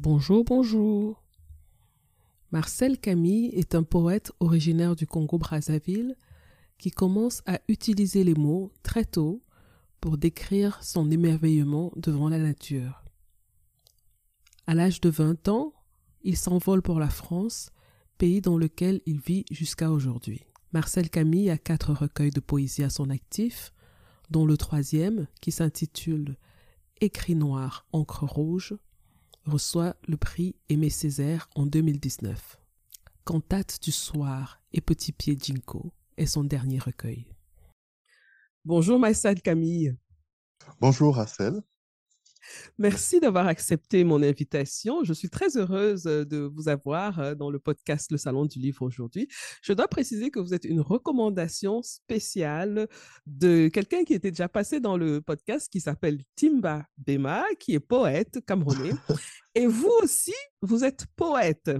Bonjour, 0.00 0.44
bonjour. 0.44 1.24
Marcel 2.52 3.00
Camille 3.00 3.46
est 3.46 3.74
un 3.74 3.82
poète 3.82 4.30
originaire 4.38 4.94
du 4.94 5.08
Congo-Brazzaville 5.08 6.14
qui 6.78 6.92
commence 6.92 7.42
à 7.46 7.58
utiliser 7.66 8.22
les 8.22 8.36
mots 8.36 8.70
très 8.84 9.04
tôt 9.04 9.42
pour 10.00 10.16
décrire 10.16 10.80
son 10.84 11.10
émerveillement 11.10 11.90
devant 11.96 12.28
la 12.28 12.38
nature. 12.38 13.02
À 14.68 14.76
l'âge 14.76 15.00
de 15.00 15.08
20 15.10 15.48
ans, 15.48 15.72
il 16.22 16.36
s'envole 16.36 16.80
pour 16.80 17.00
la 17.00 17.10
France, 17.10 17.72
pays 18.18 18.40
dans 18.40 18.56
lequel 18.56 19.00
il 19.04 19.18
vit 19.18 19.46
jusqu'à 19.50 19.90
aujourd'hui. 19.90 20.44
Marcel 20.72 21.10
Camille 21.10 21.50
a 21.50 21.58
quatre 21.58 21.92
recueils 21.92 22.30
de 22.30 22.38
poésie 22.38 22.84
à 22.84 22.90
son 22.90 23.10
actif, 23.10 23.72
dont 24.30 24.46
le 24.46 24.56
troisième, 24.56 25.26
qui 25.40 25.50
s'intitule 25.50 26.36
Écrit 27.00 27.34
noir, 27.34 27.84
encre 27.92 28.22
rouge, 28.26 28.76
reçoit 29.48 29.96
le 30.06 30.16
prix 30.16 30.54
Aimé 30.68 30.90
Césaire 30.90 31.48
en 31.54 31.66
2019. 31.66 32.58
Cantate 33.24 33.82
du 33.82 33.90
soir 33.90 34.60
et 34.72 34.80
Petit 34.80 35.12
pied 35.12 35.36
Jinko 35.40 35.92
est 36.16 36.26
son 36.26 36.44
dernier 36.44 36.78
recueil. 36.78 37.26
Bonjour 38.64 38.98
Maïsad 38.98 39.40
Camille. 39.40 39.96
Bonjour 40.80 41.16
Rachel. 41.16 41.62
Merci 42.78 43.20
d'avoir 43.20 43.46
accepté 43.46 44.04
mon 44.04 44.22
invitation. 44.22 45.04
Je 45.04 45.12
suis 45.12 45.30
très 45.30 45.56
heureuse 45.56 46.04
de 46.04 46.38
vous 46.38 46.68
avoir 46.68 47.36
dans 47.36 47.50
le 47.50 47.58
podcast 47.58 48.10
Le 48.10 48.18
Salon 48.18 48.46
du 48.46 48.58
Livre 48.58 48.82
aujourd'hui. 48.82 49.28
Je 49.62 49.72
dois 49.72 49.88
préciser 49.88 50.30
que 50.30 50.40
vous 50.40 50.54
êtes 50.54 50.64
une 50.64 50.80
recommandation 50.80 51.82
spéciale 51.82 52.88
de 53.26 53.68
quelqu'un 53.68 54.04
qui 54.04 54.14
était 54.14 54.30
déjà 54.30 54.48
passé 54.48 54.80
dans 54.80 54.96
le 54.96 55.20
podcast 55.20 55.68
qui 55.70 55.80
s'appelle 55.80 56.22
Timba 56.36 56.84
Bema, 56.98 57.44
qui 57.58 57.74
est 57.74 57.80
poète 57.80 58.38
camerounais. 58.46 58.92
Et 59.54 59.66
vous 59.66 59.92
aussi, 60.02 60.34
vous 60.62 60.84
êtes 60.84 61.06
poète. 61.16 61.70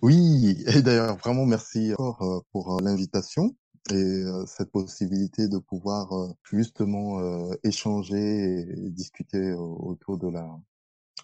Oui, 0.00 0.64
et 0.66 0.82
d'ailleurs, 0.82 1.16
vraiment 1.18 1.44
merci 1.44 1.92
encore 1.98 2.44
pour 2.52 2.80
l'invitation 2.80 3.54
et 3.90 4.24
cette 4.46 4.70
possibilité 4.70 5.48
de 5.48 5.58
pouvoir 5.58 6.34
justement 6.42 7.20
échanger 7.64 8.60
et 8.60 8.90
discuter 8.90 9.52
autour 9.52 10.18
de 10.18 10.28
la, 10.28 10.48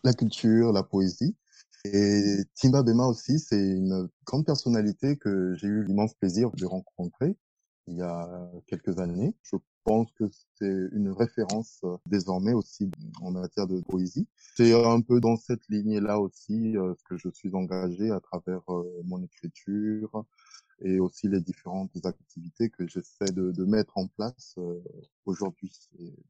la 0.04 0.12
culture, 0.12 0.72
la 0.72 0.82
poésie. 0.82 1.36
Et 1.84 2.44
Timba 2.54 2.82
Bema 2.82 3.06
aussi, 3.06 3.38
c'est 3.38 3.58
une 3.60 4.08
grande 4.26 4.44
personnalité 4.44 5.16
que 5.16 5.54
j'ai 5.54 5.68
eu 5.68 5.84
l'immense 5.84 6.14
plaisir 6.14 6.50
de 6.50 6.66
rencontrer 6.66 7.36
il 7.86 7.96
y 7.96 8.02
a 8.02 8.50
quelques 8.66 8.98
années. 8.98 9.34
Je 9.42 9.56
pense 9.84 10.10
que 10.12 10.24
c'est 10.58 10.88
une 10.92 11.10
référence 11.10 11.84
désormais 12.06 12.52
aussi 12.52 12.90
en 13.20 13.30
matière 13.30 13.66
de 13.66 13.80
poésie. 13.80 14.26
C'est 14.56 14.72
un 14.72 15.00
peu 15.00 15.20
dans 15.20 15.36
cette 15.36 15.66
lignée-là 15.68 16.18
aussi 16.18 16.74
que 17.08 17.16
je 17.16 17.28
suis 17.30 17.54
engagé 17.54 18.10
à 18.10 18.20
travers 18.20 18.62
mon 19.04 19.22
écriture, 19.22 20.24
et 20.82 20.98
aussi 20.98 21.28
les 21.28 21.40
différentes 21.40 21.90
activités 22.04 22.70
que 22.70 22.86
j'essaie 22.86 23.32
de, 23.32 23.52
de, 23.52 23.64
mettre 23.64 23.98
en 23.98 24.06
place 24.06 24.54
euh, 24.58 24.82
aujourd'hui, 25.26 25.70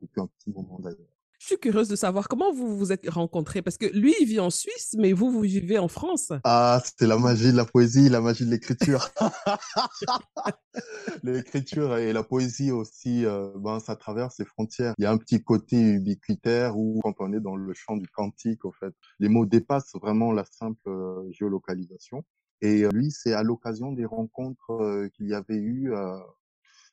depuis 0.01 0.21
un 0.21 0.27
petit 0.27 0.51
moment 0.51 0.79
d'ailleurs. 0.81 1.20
Je 1.41 1.47
suis 1.47 1.59
curieuse 1.59 1.89
de 1.89 1.97
savoir 1.97 2.29
comment 2.29 2.53
vous 2.53 2.77
vous 2.77 2.93
êtes 2.93 3.09
rencontrés, 3.09 3.63
parce 3.63 3.79
que 3.79 3.87
lui, 3.87 4.15
il 4.21 4.27
vit 4.27 4.41
en 4.41 4.51
Suisse, 4.51 4.95
mais 4.99 5.15
vous, 5.15 5.31
vous 5.31 5.41
vivez 5.41 5.79
en 5.79 5.89
France. 5.89 6.33
Ah, 6.45 6.83
c'est 6.99 7.07
la 7.07 7.17
magie 7.17 7.51
de 7.51 7.57
la 7.57 7.65
poésie, 7.65 8.11
la 8.11 8.21
magie 8.21 8.45
de 8.45 8.51
l'écriture. 8.51 9.09
l'écriture 11.23 11.97
et 11.97 12.13
la 12.13 12.23
poésie 12.23 12.71
aussi, 12.71 13.25
euh, 13.25 13.53
ben, 13.57 13.81
ça 13.81 13.97
traverse 13.97 14.39
les 14.39 14.45
frontières. 14.45 14.93
Il 14.99 15.05
y 15.05 15.07
a 15.07 15.11
un 15.11 15.17
petit 15.17 15.43
côté 15.43 15.81
ubiquitaire 15.81 16.77
où, 16.77 17.01
quand 17.03 17.15
on 17.21 17.33
est 17.33 17.41
dans 17.41 17.57
le 17.57 17.73
champ 17.73 17.97
du 17.97 18.07
quantique, 18.09 18.67
au 18.67 18.73
fait, 18.73 18.93
les 19.19 19.31
mots 19.31 19.47
dépassent 19.47 19.95
vraiment 19.95 20.33
la 20.33 20.45
simple 20.45 20.89
euh, 20.89 21.27
géolocalisation. 21.31 22.23
Et 22.61 22.87
lui, 22.93 23.11
c'est 23.11 23.33
à 23.33 23.43
l'occasion 23.43 23.93
des 23.93 24.05
rencontres 24.05 25.09
qu'il 25.15 25.27
y 25.27 25.33
avait 25.33 25.57
eu, 25.57 25.95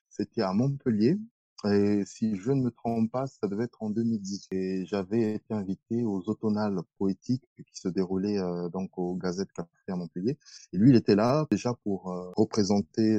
c'était 0.08 0.40
à 0.40 0.54
Montpellier. 0.54 1.18
Et 1.64 2.04
si 2.06 2.36
je 2.36 2.52
ne 2.52 2.62
me 2.62 2.70
trompe 2.70 3.10
pas, 3.10 3.26
ça 3.26 3.48
devait 3.48 3.64
être 3.64 3.82
en 3.82 3.90
2010. 3.90 4.48
Et 4.52 4.86
j'avais 4.86 5.34
été 5.34 5.54
invité 5.54 6.04
aux 6.04 6.22
automnales 6.28 6.78
poétiques 6.98 7.44
qui 7.56 7.80
se 7.80 7.88
déroulaient 7.88 8.38
donc 8.72 8.96
aux 8.96 9.16
Gazettes 9.16 9.52
Café 9.52 9.68
à 9.88 9.96
Montpellier. 9.96 10.38
Et 10.72 10.78
lui, 10.78 10.90
il 10.90 10.96
était 10.96 11.16
là 11.16 11.46
déjà 11.50 11.74
pour 11.82 12.04
représenter 12.36 13.18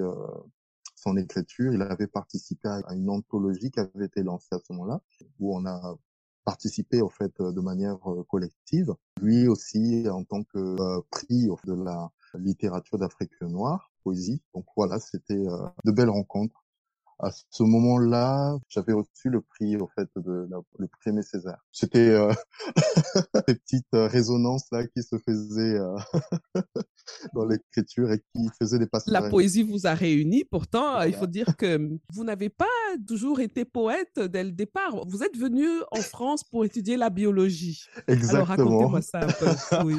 son 0.96 1.18
écriture. 1.18 1.74
Il 1.74 1.82
avait 1.82 2.08
participé 2.08 2.70
à 2.70 2.94
une 2.94 3.10
anthologie 3.10 3.72
qui 3.72 3.80
avait 3.82 4.06
été 4.06 4.24
lancée 4.24 4.54
à 4.54 4.60
ce 4.60 4.72
moment-là, 4.72 5.02
où 5.40 5.56
on 5.58 5.66
a 5.66 5.98
participé 6.46 7.02
au 7.02 7.10
fait 7.10 7.34
de 7.42 7.62
manière 7.62 8.00
collective. 8.30 8.94
Lui 9.22 9.50
aussi 9.50 10.08
en 10.10 10.24
tant 10.24 10.44
que 10.44 11.02
prix 11.12 11.50
de 11.66 11.74
la 11.74 12.10
littérature 12.36 12.98
d'Afrique 12.98 13.42
noire, 13.42 13.92
poésie. 14.04 14.42
Donc 14.54 14.66
voilà, 14.76 15.00
c'était 15.00 15.34
euh, 15.34 15.68
de 15.86 15.92
belles 15.92 16.10
rencontres. 16.10 16.66
À 17.22 17.32
ce 17.50 17.64
moment-là, 17.64 18.58
j'avais 18.70 18.94
reçu 18.94 19.30
le 19.30 19.42
prix, 19.42 19.76
au 19.76 19.90
fait, 19.94 20.08
de 20.16 20.48
le 20.78 20.88
prix 20.88 21.10
Aimé 21.10 21.22
Césaire. 21.22 21.58
C'était 21.74 22.12
euh, 22.12 22.32
des 23.48 23.56
petites 23.56 23.94
euh, 23.94 24.08
résonances 24.08 24.68
là 24.72 24.88
qui 24.88 25.04
se 25.04 25.18
faisaient 25.18 25.78
euh, 25.78 25.98
dans 27.34 27.46
l'écriture 27.46 28.10
et 28.14 28.20
qui 28.20 28.48
faisaient 28.58 28.80
des 28.80 28.88
passages. 28.88 29.12
La 29.12 29.30
poésie 29.30 29.64
vous 29.64 29.86
a 29.86 29.94
réunis. 29.94 30.46
Pourtant, 30.46 31.02
il 31.02 31.14
faut 31.14 31.28
dire 31.28 31.58
que 31.58 31.90
vous 32.14 32.24
n'avez 32.24 32.48
pas 32.48 32.66
toujours 33.06 33.42
été 33.42 33.66
poète 33.66 34.18
dès 34.18 34.46
le 34.46 34.52
départ. 34.52 35.06
Vous 35.06 35.22
êtes 35.22 35.36
venu 35.36 35.68
en 35.92 36.02
France 36.02 36.46
pour 36.46 36.64
étudier 36.64 36.96
la 36.96 37.10
biologie. 37.10 37.84
Exactement. 38.08 38.46
Alors 38.46 38.48
racontez-moi 38.48 39.02
ça 39.02 39.20
un 39.20 39.28
peu. 39.28 39.84
Oui. 39.86 39.96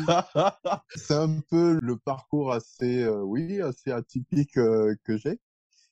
C'est 0.97 1.15
un 1.15 1.41
peu 1.51 1.79
le 1.83 1.97
parcours 1.99 2.53
assez, 2.53 3.07
oui, 3.07 3.61
assez 3.61 3.91
atypique 3.91 4.55
que 4.55 5.17
j'ai 5.19 5.39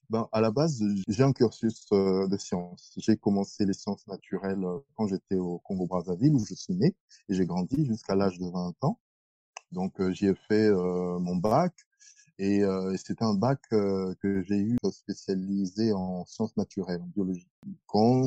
ben, 0.09 0.27
à 0.31 0.41
la 0.41 0.49
base, 0.49 0.83
j'ai 1.07 1.23
un 1.23 1.33
cursus 1.33 1.85
euh, 1.91 2.27
de 2.27 2.37
sciences. 2.37 2.93
J'ai 2.97 3.15
commencé 3.15 3.65
les 3.65 3.73
sciences 3.73 4.07
naturelles 4.07 4.63
euh, 4.63 4.79
quand 4.95 5.07
j'étais 5.07 5.35
au 5.35 5.59
Congo-Brazzaville, 5.59 6.33
où 6.33 6.43
je 6.45 6.55
suis 6.55 6.75
né, 6.75 6.95
et 7.29 7.33
j'ai 7.35 7.45
grandi 7.45 7.85
jusqu'à 7.85 8.15
l'âge 8.15 8.39
de 8.39 8.45
20 8.45 8.73
ans. 8.81 8.99
Donc, 9.71 9.99
euh, 10.01 10.11
j'y 10.11 10.27
ai 10.27 10.35
fait 10.47 10.71
mon 10.71 11.35
bac, 11.35 11.73
et, 12.39 12.59
et 12.61 12.97
c'était 12.97 13.25
un 13.25 13.33
bac 13.35 13.59
que 13.69 14.43
j'ai 14.47 14.57
eu 14.57 14.77
spécialisé 14.91 15.93
en 15.93 16.25
sciences 16.25 16.55
naturelles, 16.57 17.01
en 17.01 17.07
biologie. 17.07 17.47
Quand 17.85 18.23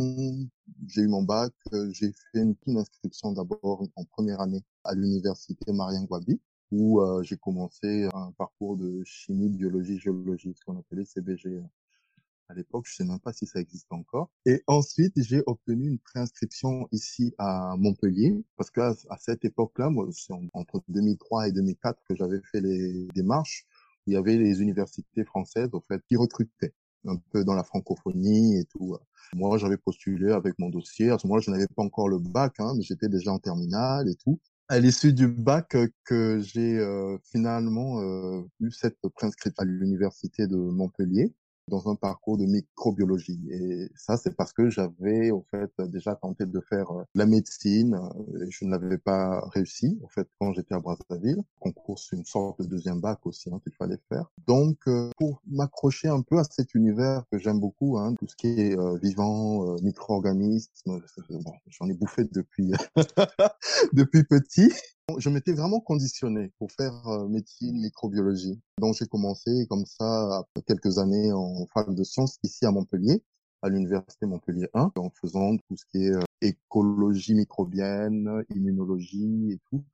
j'ai 0.87 1.03
eu 1.03 1.09
mon 1.09 1.23
bac, 1.23 1.53
j'ai 1.93 2.13
fait 2.13 2.41
une, 2.41 2.55
une 2.67 2.79
inscription 2.79 3.33
d'abord 3.33 3.89
en 3.97 4.05
première 4.05 4.41
année 4.41 4.63
à 4.85 4.95
l'université 4.95 5.73
Marien 5.73 6.05
Gwabi, 6.05 6.41
où 6.73 7.01
euh, 7.03 7.23
j'ai 7.23 7.37
commencé 7.37 8.09
un 8.15 8.33
parcours 8.33 8.77
de 8.77 9.05
chimie, 9.05 9.51
biologie, 9.51 9.99
géologie, 9.99 10.55
ce 10.59 10.65
qu'on 10.65 10.79
appelait 10.79 11.05
CBG 11.05 11.49
euh, 11.51 11.63
à 12.49 12.55
l'époque. 12.55 12.87
Je 12.89 12.95
sais 12.97 13.05
même 13.05 13.21
pas 13.21 13.33
si 13.33 13.47
ça 13.47 13.61
existe 13.61 13.93
encore. 13.93 14.31
Et 14.47 14.63
ensuite, 14.67 15.13
j'ai 15.17 15.43
obtenu 15.47 15.89
une 15.89 15.99
préinscription 15.99 16.89
ici 16.91 17.35
à 17.39 17.77
Montpellier, 17.79 18.43
parce 18.57 18.71
qu'à 18.71 18.95
à 19.11 19.19
cette 19.19 19.45
époque-là, 19.45 19.91
moi, 19.91 20.09
c'est 20.13 20.33
entre 20.55 20.83
2003 20.89 21.49
et 21.49 21.53
2004 21.53 22.03
que 22.09 22.17
j'avais 22.17 22.41
fait 22.51 22.63
les 22.63 23.07
démarches. 23.15 23.67
Il 24.07 24.15
y 24.15 24.17
avait 24.17 24.37
les 24.37 24.63
universités 24.63 25.25
françaises, 25.25 25.69
au 25.73 25.81
fait, 25.81 26.03
qui 26.09 26.17
recrutaient 26.17 26.75
un 27.07 27.17
peu 27.33 27.45
dans 27.45 27.55
la 27.55 27.65
francophonie 27.65 28.57
et 28.57 28.65
tout. 28.65 28.97
Moi, 29.35 29.59
j'avais 29.59 29.77
postulé 29.77 30.33
avec 30.33 30.59
mon 30.59 30.71
dossier. 30.71 31.11
À 31.11 31.19
ce 31.19 31.27
moment-là, 31.27 31.43
je 31.45 31.51
n'avais 31.51 31.67
pas 31.67 31.83
encore 31.83 32.09
le 32.09 32.19
bac, 32.19 32.55
hein, 32.61 32.73
mais 32.77 32.83
j'étais 32.83 33.09
déjà 33.09 33.31
en 33.33 33.39
terminale 33.39 34.09
et 34.09 34.15
tout 34.15 34.41
à 34.73 34.81
l'issue 34.81 35.13
du 35.13 35.29
bac 35.29 35.77
que 36.07 36.41
j'ai 36.41 36.83
finalement 37.31 38.01
eu 38.59 38.71
cette 38.71 38.97
préinscription 39.15 39.63
à 39.63 39.67
l'université 39.67 40.47
de 40.47 40.57
Montpellier. 40.57 41.35
Dans 41.69 41.91
un 41.91 41.95
parcours 41.95 42.39
de 42.39 42.47
microbiologie. 42.47 43.41
Et 43.51 43.91
ça, 43.95 44.17
c'est 44.17 44.37
parce 44.37 44.53
que 44.53 44.71
j'avais, 44.71 45.31
au 45.31 45.45
fait, 45.51 45.71
déjà 45.81 46.15
tenté 46.15 46.47
de 46.47 46.61
faire 46.61 46.91
euh, 46.91 47.05
la 47.15 47.27
médecine. 47.27 47.99
Et 48.41 48.51
je 48.51 48.65
ne 48.65 48.71
l'avais 48.71 48.99
pas 48.99 49.41
réussi, 49.51 49.99
en 50.05 50.09
fait, 50.09 50.29
quand 50.41 50.53
j'étais 50.53 50.75
à 50.75 50.81
Brazzaville. 50.81 51.43
Concours, 51.61 51.99
c'est 51.99 52.17
une 52.17 52.25
sorte 52.25 52.61
de 52.61 52.67
deuxième 52.67 53.01
bac 53.01 53.25
aussi 53.25 53.51
hein, 53.51 53.61
qu'il 53.63 53.73
fallait 53.73 54.01
faire. 54.09 54.31
Donc, 54.47 54.79
euh, 54.89 55.11
pour 55.19 55.43
m'accrocher 55.47 56.09
un 56.09 56.23
peu 56.23 56.39
à 56.39 56.45
cet 56.45 56.75
univers 56.75 57.25
que 57.31 57.39
j'aime 57.39 57.61
beaucoup, 57.61 57.99
hein, 57.99 58.15
tout 58.19 58.27
ce 58.27 58.37
qui 58.37 58.49
est 58.49 58.79
euh, 58.79 58.97
vivant, 59.03 59.77
micro-organismes, 59.83 60.71
bon, 60.87 61.53
j'en 61.69 61.89
ai 61.89 61.95
bouffé 61.95 62.25
depuis 62.31 62.73
depuis 63.93 64.25
petit 64.25 64.73
je 65.19 65.29
m'étais 65.29 65.53
vraiment 65.53 65.81
conditionné 65.81 66.53
pour 66.59 66.71
faire 66.73 67.07
euh, 67.09 67.29
médecine, 67.29 67.81
microbiologie. 67.81 68.61
Donc 68.79 68.95
j'ai 68.99 69.07
commencé 69.07 69.67
comme 69.69 69.85
ça 69.87 70.39
après 70.39 70.63
quelques 70.67 70.99
années 70.99 71.33
en 71.33 71.67
fac 71.67 71.95
de 71.95 72.05
sciences 72.05 72.39
ici 72.43 72.65
à 72.67 72.71
Montpellier, 72.71 73.23
à 73.63 73.69
l'université 73.69 74.27
Montpellier 74.27 74.69
1, 74.75 74.93
en 74.97 75.11
faisant 75.11 75.57
tout 75.57 75.77
ce 75.77 75.85
qui 75.87 76.05
est 76.05 76.15
euh, 76.15 76.23
écologie 76.41 77.35
microbienne, 77.35 78.45
immunologie 78.55 79.53
et 79.53 79.61
tout. 79.71 79.85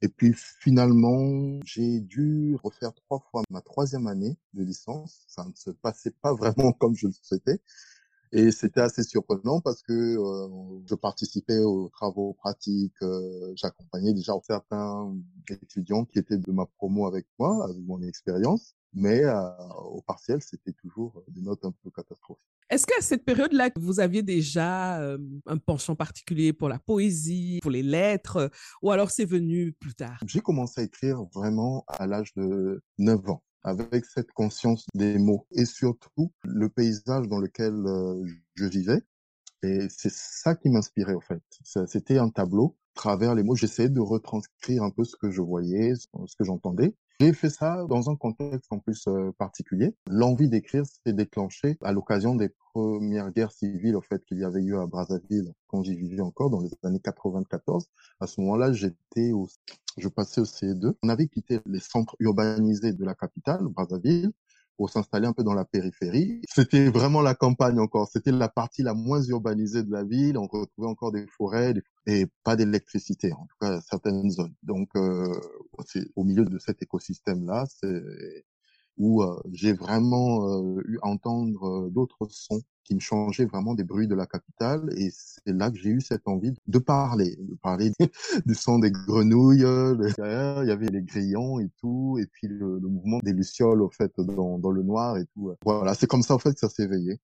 Et 0.00 0.08
puis 0.08 0.32
finalement, 0.34 1.58
j'ai 1.64 2.00
dû 2.00 2.56
refaire 2.62 2.94
trois 2.94 3.18
fois 3.30 3.42
ma 3.50 3.60
troisième 3.60 4.06
année 4.06 4.36
de 4.54 4.62
licence. 4.62 5.24
Ça 5.26 5.44
ne 5.44 5.52
se 5.54 5.70
passait 5.70 6.12
pas 6.22 6.32
vraiment 6.34 6.72
comme 6.72 6.94
je 6.94 7.08
le 7.08 7.12
souhaitais. 7.12 7.60
Et 8.32 8.50
c'était 8.50 8.80
assez 8.80 9.02
surprenant 9.02 9.60
parce 9.60 9.82
que 9.82 9.92
euh, 9.92 10.82
je 10.86 10.94
participais 10.94 11.60
aux 11.60 11.88
travaux 11.88 12.34
pratiques, 12.34 13.00
euh, 13.02 13.52
j'accompagnais 13.56 14.12
déjà 14.12 14.34
certains 14.46 15.14
étudiants 15.48 16.04
qui 16.04 16.18
étaient 16.18 16.36
de 16.36 16.52
ma 16.52 16.66
promo 16.66 17.06
avec 17.06 17.26
moi, 17.38 17.64
avec 17.64 17.78
mon 17.78 18.02
expérience, 18.02 18.74
mais 18.92 19.24
euh, 19.24 19.48
au 19.90 20.02
partiel, 20.02 20.42
c'était 20.42 20.72
toujours 20.72 21.22
des 21.28 21.40
notes 21.40 21.64
un 21.64 21.72
peu 21.82 21.90
catastrophiques. 21.90 22.44
Est-ce 22.68 22.86
qu'à 22.86 23.00
cette 23.00 23.24
période-là, 23.24 23.70
vous 23.76 23.98
aviez 23.98 24.22
déjà 24.22 25.00
un 25.46 25.56
penchant 25.56 25.96
particulier 25.96 26.52
pour 26.52 26.68
la 26.68 26.78
poésie, 26.78 27.60
pour 27.62 27.70
les 27.70 27.82
lettres, 27.82 28.50
ou 28.82 28.90
alors 28.90 29.10
c'est 29.10 29.24
venu 29.24 29.72
plus 29.72 29.94
tard? 29.94 30.22
J'ai 30.26 30.40
commencé 30.40 30.82
à 30.82 30.84
écrire 30.84 31.22
vraiment 31.32 31.86
à 31.88 32.06
l'âge 32.06 32.34
de 32.34 32.82
9 32.98 33.30
ans 33.30 33.42
avec 33.64 34.04
cette 34.04 34.32
conscience 34.32 34.86
des 34.94 35.18
mots 35.18 35.46
et 35.52 35.64
surtout 35.64 36.32
le 36.44 36.68
paysage 36.68 37.28
dans 37.28 37.38
lequel 37.38 37.74
euh, 37.74 38.24
je 38.54 38.64
vivais. 38.66 39.02
Et 39.62 39.88
c'est 39.90 40.12
ça 40.12 40.54
qui 40.54 40.68
m'inspirait 40.70 41.14
en 41.14 41.20
fait. 41.20 41.42
C'était 41.86 42.18
un 42.18 42.30
tableau. 42.30 42.76
Travers 42.94 43.34
les 43.34 43.42
mots, 43.42 43.56
j'essayais 43.56 43.88
de 43.88 44.00
retranscrire 44.00 44.82
un 44.82 44.90
peu 44.90 45.04
ce 45.04 45.16
que 45.16 45.30
je 45.30 45.40
voyais, 45.40 45.94
ce 45.94 46.36
que 46.36 46.44
j'entendais. 46.44 46.94
J'ai 47.20 47.32
fait 47.32 47.50
ça 47.50 47.84
dans 47.88 48.10
un 48.10 48.14
contexte 48.14 48.72
en 48.72 48.78
plus 48.78 49.08
euh, 49.08 49.32
particulier. 49.32 49.92
L'envie 50.08 50.48
d'écrire 50.48 50.84
s'est 50.86 51.12
déclenchée 51.12 51.76
à 51.82 51.90
l'occasion 51.90 52.36
des 52.36 52.48
premières 52.72 53.32
guerres 53.32 53.50
civiles 53.50 53.96
en 53.96 54.00
fait 54.00 54.24
qu'il 54.24 54.38
y 54.38 54.44
avait 54.44 54.62
eu 54.62 54.76
à 54.76 54.86
Brazzaville 54.86 55.52
quand 55.66 55.82
j'y 55.82 55.96
vivais 55.96 56.20
encore 56.20 56.48
dans 56.48 56.60
les 56.60 56.70
années 56.84 57.00
94. 57.00 57.88
À 58.20 58.28
ce 58.28 58.40
moment-là, 58.40 58.72
j'étais 58.72 59.32
au, 59.32 59.48
je 59.96 60.06
passais 60.06 60.40
au 60.40 60.44
CE2. 60.44 60.94
On 61.02 61.08
avait 61.08 61.26
quitté 61.26 61.58
les 61.66 61.80
centres 61.80 62.14
urbanisés 62.20 62.92
de 62.92 63.04
la 63.04 63.16
capitale, 63.16 63.66
Brazzaville, 63.66 64.30
pour 64.76 64.90
s'installer 64.90 65.26
un 65.26 65.32
peu 65.32 65.42
dans 65.42 65.54
la 65.54 65.64
périphérie. 65.64 66.40
C'était 66.48 66.88
vraiment 66.88 67.20
la 67.20 67.34
campagne 67.34 67.80
encore. 67.80 68.08
C'était 68.08 68.30
la 68.30 68.48
partie 68.48 68.84
la 68.84 68.94
moins 68.94 69.22
urbanisée 69.22 69.82
de 69.82 69.90
la 69.90 70.04
ville. 70.04 70.38
On 70.38 70.46
retrouvait 70.46 70.88
encore 70.88 71.10
des 71.10 71.26
forêts 71.26 71.74
et 72.06 72.26
pas 72.44 72.54
d'électricité, 72.54 73.32
en 73.32 73.44
tout 73.46 73.56
cas 73.60 73.80
certaines 73.80 74.30
zones. 74.30 74.54
Donc, 74.62 74.88
euh, 74.94 75.34
c'est 75.86 76.08
au 76.16 76.24
milieu 76.24 76.44
de 76.44 76.58
cet 76.58 76.82
écosystème-là, 76.82 77.66
c'est 77.66 78.44
où 78.96 79.22
euh, 79.22 79.40
j'ai 79.52 79.72
vraiment 79.72 80.48
euh, 80.48 80.82
eu 80.86 80.98
à 81.02 81.06
entendre 81.06 81.88
d'autres 81.90 82.26
sons 82.28 82.60
qui 82.82 82.96
me 82.96 83.00
changeaient 83.00 83.44
vraiment 83.44 83.74
des 83.74 83.84
bruits 83.84 84.08
de 84.08 84.14
la 84.14 84.26
capitale. 84.26 84.88
Et 84.96 85.10
c'est 85.12 85.52
là 85.52 85.70
que 85.70 85.76
j'ai 85.76 85.90
eu 85.90 86.00
cette 86.00 86.26
envie 86.26 86.52
de 86.66 86.78
parler, 86.78 87.36
de 87.38 87.54
parler 87.54 87.92
du 88.46 88.54
son 88.54 88.78
des 88.78 88.90
grenouilles. 88.90 89.60
il 89.60 90.66
y 90.66 90.70
avait 90.70 90.88
les 90.88 91.02
grillons 91.02 91.60
et 91.60 91.68
tout, 91.80 92.18
et 92.20 92.26
puis 92.26 92.48
le, 92.48 92.80
mouvement 92.80 93.20
des 93.22 93.32
lucioles 93.32 93.82
au 93.82 93.90
fait 93.90 94.12
dans, 94.18 94.58
dans 94.58 94.70
le 94.70 94.82
noir 94.82 95.16
et 95.16 95.26
tout. 95.34 95.54
Voilà, 95.64 95.94
c'est 95.94 96.06
comme 96.06 96.22
ça 96.22 96.34
en 96.34 96.38
fait 96.38 96.54
que 96.54 96.60
ça 96.60 96.68
s'est 96.68 96.84
éveillé. 96.84 97.20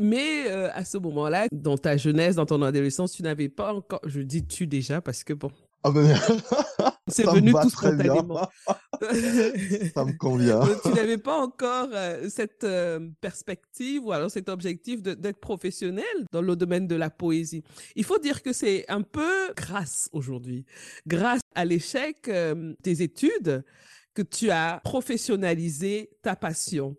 Mais 0.00 0.50
euh, 0.50 0.70
à 0.72 0.84
ce 0.84 0.96
moment-là, 0.98 1.48
dans 1.52 1.76
ta 1.76 1.96
jeunesse, 1.96 2.36
dans 2.36 2.46
ton 2.46 2.62
adolescence, 2.62 3.12
tu 3.12 3.22
n'avais 3.22 3.48
pas 3.48 3.74
encore, 3.74 4.00
je 4.06 4.20
dis 4.20 4.46
tu 4.46 4.66
déjà 4.66 5.02
parce 5.02 5.22
que 5.22 5.34
bon, 5.34 5.50
ah 5.84 5.90
ben, 5.90 6.16
c'est 7.08 7.26
venu 7.26 7.52
tout 7.52 7.70
spontanément. 7.70 8.48
ça 9.94 10.04
me 10.04 10.12
convient. 10.18 10.60
tu 10.82 10.90
n'avais 10.90 11.18
pas 11.18 11.36
encore 11.36 11.88
euh, 11.92 12.28
cette 12.28 12.64
euh, 12.64 13.08
perspective 13.20 14.04
ou 14.04 14.12
alors 14.12 14.30
cet 14.30 14.48
objectif 14.48 15.02
d'être 15.02 15.40
professionnel 15.40 16.04
dans 16.30 16.42
le 16.42 16.54
domaine 16.54 16.86
de 16.86 16.94
la 16.94 17.10
poésie. 17.10 17.64
Il 17.96 18.04
faut 18.04 18.18
dire 18.18 18.42
que 18.42 18.52
c'est 18.52 18.84
un 18.88 19.02
peu 19.02 19.52
grâce 19.56 20.08
aujourd'hui, 20.12 20.64
grâce 21.06 21.40
à 21.54 21.64
l'échec 21.64 22.30
des 22.82 23.02
études 23.02 23.64
que 24.14 24.22
tu 24.22 24.50
as 24.50 24.80
professionnalisé 24.84 26.10
ta 26.22 26.36
passion. 26.36 26.96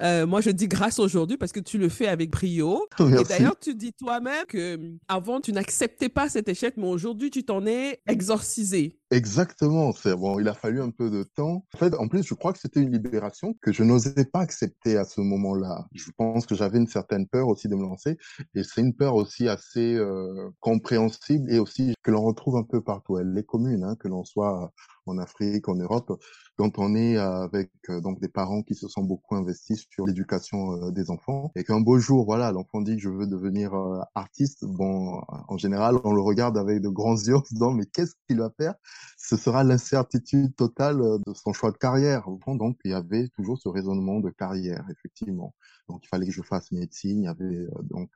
Euh, 0.00 0.26
moi, 0.26 0.40
je 0.40 0.50
dis 0.50 0.68
grâce 0.68 0.98
aujourd'hui 0.98 1.36
parce 1.36 1.52
que 1.52 1.60
tu 1.60 1.78
le 1.78 1.88
fais 1.88 2.08
avec 2.08 2.30
brio. 2.30 2.86
Et 3.00 3.24
d'ailleurs, 3.24 3.58
tu 3.58 3.74
dis 3.74 3.92
toi-même 3.92 4.44
que 4.48 4.78
avant, 5.08 5.40
tu 5.40 5.52
n'acceptais 5.52 6.08
pas 6.08 6.28
cet 6.28 6.48
échec, 6.48 6.74
mais 6.76 6.86
aujourd'hui, 6.86 7.30
tu 7.30 7.44
t'en 7.44 7.66
es 7.66 8.00
exorcisé. 8.06 8.98
Exactement. 9.14 9.92
C'est 9.92 10.16
bon, 10.16 10.40
il 10.40 10.48
a 10.48 10.54
fallu 10.54 10.80
un 10.82 10.90
peu 10.90 11.08
de 11.08 11.22
temps. 11.22 11.64
En 11.74 11.78
fait, 11.78 11.94
en 11.94 12.08
plus, 12.08 12.24
je 12.26 12.34
crois 12.34 12.52
que 12.52 12.58
c'était 12.58 12.80
une 12.80 12.90
libération 12.90 13.54
que 13.62 13.72
je 13.72 13.84
n'osais 13.84 14.24
pas 14.24 14.40
accepter 14.40 14.96
à 14.96 15.04
ce 15.04 15.20
moment-là. 15.20 15.86
Je 15.94 16.10
pense 16.16 16.46
que 16.46 16.54
j'avais 16.56 16.78
une 16.78 16.88
certaine 16.88 17.28
peur 17.28 17.46
aussi 17.48 17.68
de 17.68 17.76
me 17.76 17.82
lancer, 17.82 18.16
et 18.54 18.62
c'est 18.64 18.80
une 18.80 18.94
peur 18.94 19.14
aussi 19.14 19.48
assez 19.48 19.94
euh, 19.94 20.50
compréhensible 20.60 21.50
et 21.52 21.58
aussi 21.60 21.94
que 22.02 22.10
l'on 22.10 22.22
retrouve 22.22 22.56
un 22.56 22.64
peu 22.64 22.80
partout. 22.82 23.18
Elle 23.18 23.36
est 23.38 23.44
commune, 23.44 23.84
hein, 23.84 23.94
que 24.00 24.08
l'on 24.08 24.24
soit 24.24 24.72
en 25.06 25.18
Afrique, 25.18 25.68
en 25.68 25.74
Europe, 25.76 26.10
quand 26.56 26.78
on 26.78 26.94
est 26.94 27.16
avec 27.16 27.70
euh, 27.90 28.00
donc 28.00 28.20
des 28.20 28.28
parents 28.28 28.62
qui 28.62 28.74
se 28.74 28.88
sont 28.88 29.02
beaucoup 29.02 29.34
investis 29.36 29.86
sur 29.90 30.06
l'éducation 30.06 30.72
euh, 30.86 30.90
des 30.90 31.10
enfants 31.10 31.50
et 31.56 31.64
qu'un 31.64 31.80
beau 31.80 31.98
jour, 31.98 32.24
voilà, 32.24 32.52
l'enfant 32.52 32.80
dit 32.80 32.96
que 32.96 33.02
je 33.02 33.08
veux 33.08 33.26
devenir 33.26 33.74
euh, 33.74 34.00
artiste, 34.14 34.64
bon, 34.64 35.20
en 35.48 35.58
général, 35.58 35.96
on 36.04 36.12
le 36.12 36.20
regarde 36.20 36.56
avec 36.56 36.80
de 36.80 36.88
grands 36.88 37.16
yeux 37.16 37.36
en 37.36 37.42
disant 37.50 37.72
mais 37.72 37.86
qu'est-ce 37.86 38.14
qu'il 38.28 38.38
va 38.38 38.50
faire? 38.56 38.74
Ce 39.18 39.36
sera 39.36 39.64
l'incertitude 39.64 40.54
totale 40.56 40.98
de 41.26 41.34
son 41.34 41.52
choix 41.52 41.70
de 41.70 41.76
carrière. 41.76 42.26
Donc, 42.46 42.78
il 42.84 42.90
y 42.90 42.94
avait 42.94 43.28
toujours 43.28 43.58
ce 43.58 43.68
raisonnement 43.68 44.20
de 44.20 44.30
carrière, 44.30 44.84
effectivement. 44.90 45.54
Donc, 45.88 46.02
il 46.04 46.08
fallait 46.08 46.26
que 46.26 46.32
je 46.32 46.42
fasse 46.42 46.72
médecine. 46.72 47.22
Il 47.22 47.24
y 47.24 47.28
avait 47.28 47.66
donc 47.82 48.10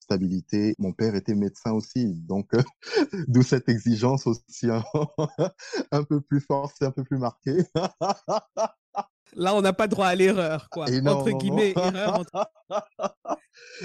stabilité. 0.00 0.74
Mon 0.78 0.92
père 0.92 1.14
était 1.14 1.34
médecin 1.34 1.72
aussi, 1.72 2.14
donc 2.14 2.50
d'où 3.28 3.42
cette 3.42 3.68
exigence 3.68 4.26
aussi 4.26 4.70
hein, 4.70 4.84
un 5.92 6.04
peu 6.04 6.20
plus 6.20 6.40
forte, 6.40 6.82
un 6.82 6.90
peu 6.90 7.04
plus 7.04 7.18
marquée. 7.18 7.64
Là, 9.34 9.54
on 9.54 9.60
n'a 9.60 9.74
pas 9.74 9.88
droit 9.88 10.06
à 10.06 10.14
l'erreur, 10.14 10.70
quoi. 10.70 10.86
entre 11.06 11.30
guillemets, 11.38 11.74
erreur. 11.76 12.24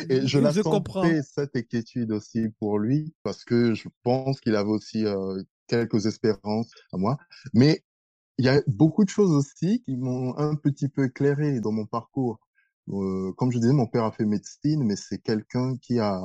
Et 0.10 0.26
je 0.26 0.40
la 0.40 0.52
je 0.52 0.62
comprends. 0.62 1.04
cette 1.22 1.56
inquiétude 1.56 2.12
aussi 2.12 2.50
pour 2.60 2.80
lui, 2.80 3.14
parce 3.24 3.44
que 3.44 3.74
je 3.74 3.90
pense 4.04 4.40
qu'il 4.40 4.56
avait 4.56 4.70
aussi 4.70 5.06
euh, 5.06 5.42
quelques 5.78 6.06
espérances 6.06 6.72
à 6.92 6.98
moi. 6.98 7.18
Mais 7.54 7.84
il 8.38 8.46
y 8.46 8.50
a 8.50 8.62
beaucoup 8.68 9.04
de 9.04 9.10
choses 9.10 9.32
aussi 9.32 9.82
qui 9.84 9.96
m'ont 9.98 10.38
un 10.38 10.56
petit 10.56 10.88
peu 10.90 11.06
éclairé 11.06 11.60
dans 11.60 11.72
mon 11.72 11.86
parcours. 11.86 12.40
Euh, 12.90 13.32
comme 13.38 13.52
je 13.52 13.60
disais, 13.60 13.74
mon 13.74 13.88
père 13.88 14.04
a 14.04 14.12
fait 14.12 14.26
médecine, 14.26 14.84
mais 14.84 14.96
c'est 14.96 15.20
quelqu'un 15.20 15.78
qui 15.78 16.00
a, 16.00 16.22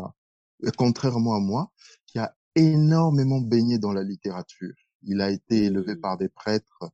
contrairement 0.77 1.35
à 1.35 1.41
moi, 1.41 1.73
qui 2.07 2.19
a 2.19 2.35
énormément 2.55 3.41
baigné 3.41 3.79
dans 3.79 3.93
la 3.93 4.03
littérature. 4.03 4.75
Il 5.03 5.21
a 5.21 5.31
été 5.31 5.65
élevé 5.65 5.95
mmh. 5.95 6.01
par 6.01 6.19
des 6.19 6.29
prêtres 6.29 6.91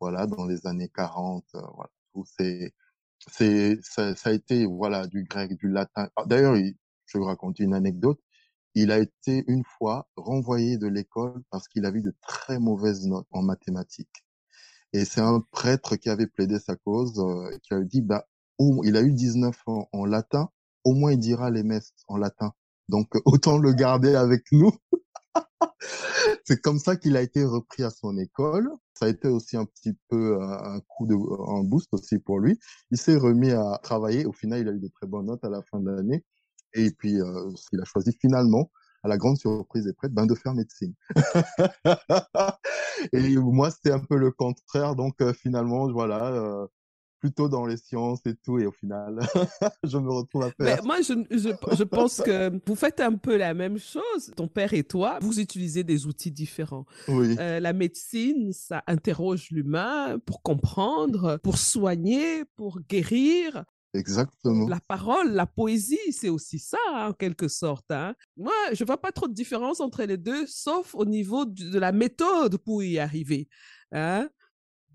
voilà, 0.00 0.26
dans 0.26 0.44
les 0.44 0.66
années 0.66 0.90
40, 0.94 1.44
euh, 1.54 1.60
voilà, 1.74 1.90
tout 2.12 2.24
c'est, 2.36 2.74
c'est, 3.28 3.78
ça, 3.82 4.14
ça, 4.14 4.30
a 4.30 4.32
été, 4.32 4.66
voilà, 4.66 5.06
du 5.06 5.24
grec, 5.24 5.56
du 5.56 5.68
latin. 5.68 6.08
Ah, 6.16 6.24
d'ailleurs, 6.26 6.56
je 6.56 6.62
vais 7.14 7.20
vous 7.20 7.24
raconter 7.24 7.64
une 7.64 7.74
anecdote. 7.74 8.20
Il 8.74 8.90
a 8.90 8.98
été 8.98 9.44
une 9.46 9.64
fois 9.64 10.08
renvoyé 10.16 10.78
de 10.78 10.86
l'école 10.86 11.42
parce 11.50 11.68
qu'il 11.68 11.86
a 11.86 11.90
eu 11.90 12.02
de 12.02 12.14
très 12.26 12.58
mauvaises 12.58 13.06
notes 13.06 13.28
en 13.30 13.42
mathématiques. 13.42 14.24
Et 14.92 15.04
c'est 15.04 15.20
un 15.20 15.40
prêtre 15.50 15.96
qui 15.96 16.08
avait 16.08 16.26
plaidé 16.26 16.58
sa 16.58 16.76
cause, 16.76 17.18
euh, 17.18 17.58
qui 17.62 17.74
avait 17.74 17.84
dit, 17.84 18.00
bah, 18.00 18.26
oh, 18.58 18.82
il 18.84 18.96
a 18.96 19.02
eu 19.02 19.12
19 19.12 19.56
ans 19.66 19.88
en 19.92 20.04
latin, 20.04 20.50
au 20.84 20.94
moins 20.94 21.12
il 21.12 21.18
dira 21.18 21.50
les 21.50 21.64
messes 21.64 21.92
en 22.08 22.16
latin. 22.16 22.52
Donc, 22.88 23.08
autant 23.24 23.58
le 23.58 23.72
garder 23.72 24.14
avec 24.14 24.44
nous. 24.52 24.72
c'est 26.44 26.60
comme 26.60 26.78
ça 26.78 26.96
qu'il 26.96 27.16
a 27.16 27.22
été 27.22 27.44
repris 27.44 27.82
à 27.82 27.90
son 27.90 28.16
école. 28.18 28.70
Ça 28.94 29.06
a 29.06 29.08
été 29.08 29.28
aussi 29.28 29.56
un 29.56 29.64
petit 29.64 29.94
peu 30.08 30.40
un 30.40 30.80
coup 30.86 31.06
de, 31.06 31.14
un 31.14 31.64
boost 31.64 31.92
aussi 31.92 32.18
pour 32.18 32.38
lui. 32.38 32.58
Il 32.90 32.98
s'est 32.98 33.16
remis 33.16 33.50
à 33.50 33.80
travailler. 33.82 34.26
Au 34.26 34.32
final, 34.32 34.60
il 34.60 34.68
a 34.68 34.72
eu 34.72 34.80
de 34.80 34.88
très 34.88 35.06
bonnes 35.06 35.26
notes 35.26 35.44
à 35.44 35.50
la 35.50 35.62
fin 35.62 35.80
de 35.80 35.90
l'année. 35.90 36.24
Et 36.74 36.90
puis, 36.90 37.20
euh, 37.20 37.50
il 37.72 37.80
a 37.80 37.84
choisi 37.84 38.12
finalement, 38.20 38.70
à 39.02 39.08
la 39.08 39.16
grande 39.16 39.36
surprise 39.36 39.84
des 39.84 39.92
prêtres, 39.92 40.14
ben, 40.14 40.26
de 40.26 40.34
faire 40.34 40.54
médecine. 40.54 40.94
et 43.12 43.36
moi, 43.36 43.70
c'était 43.70 43.92
un 43.92 44.00
peu 44.00 44.16
le 44.16 44.30
contraire. 44.30 44.96
Donc, 44.96 45.20
euh, 45.20 45.32
finalement, 45.34 45.90
voilà, 45.92 46.32
euh, 46.32 46.66
plutôt 47.24 47.48
dans 47.48 47.64
les 47.64 47.76
sciences 47.76 48.20
et 48.26 48.34
tout, 48.34 48.58
et 48.58 48.66
au 48.66 48.70
final, 48.70 49.18
je 49.84 49.96
me 49.96 50.10
retrouve 50.10 50.42
à 50.42 50.50
faire. 50.50 50.54
Mais 50.58 50.76
moi, 50.84 51.00
je, 51.00 51.14
je, 51.30 51.48
je, 51.74 51.82
pense 51.82 52.20
que 52.20 52.52
vous 52.66 52.74
faites 52.74 53.00
un 53.00 53.14
peu 53.14 53.36
la 53.36 53.54
même 53.54 53.78
chose. 53.78 54.32
Ton 54.36 54.46
père 54.46 54.74
et 54.74 54.84
toi, 54.84 55.18
vous 55.22 55.40
utilisez 55.40 55.84
des 55.84 56.06
outils 56.06 56.30
différents. 56.30 56.84
Oui. 57.08 57.34
Euh, 57.38 57.60
la 57.60 57.72
médecine, 57.72 58.52
ça 58.52 58.84
interroge 58.86 59.48
l'humain 59.50 60.18
pour 60.26 60.42
comprendre, 60.42 61.38
pour 61.42 61.56
soigner, 61.56 62.44
pour 62.56 62.80
guérir. 62.88 63.64
Exactement. 63.94 64.68
La 64.68 64.80
parole, 64.80 65.32
la 65.32 65.46
poésie, 65.46 66.12
c'est 66.12 66.28
aussi 66.28 66.58
ça, 66.58 66.76
hein, 66.92 67.08
en 67.10 67.12
quelque 67.12 67.46
sorte. 67.46 67.90
Hein. 67.90 68.14
Moi, 68.36 68.52
je 68.72 68.84
vois 68.84 69.00
pas 69.00 69.12
trop 69.12 69.28
de 69.28 69.32
différence 69.32 69.80
entre 69.80 70.02
les 70.02 70.16
deux, 70.16 70.46
sauf 70.48 70.94
au 70.94 71.04
niveau 71.04 71.44
de 71.44 71.78
la 71.78 71.92
méthode 71.92 72.58
pour 72.58 72.82
y 72.82 72.98
arriver. 72.98 73.48
Hein. 73.92 74.28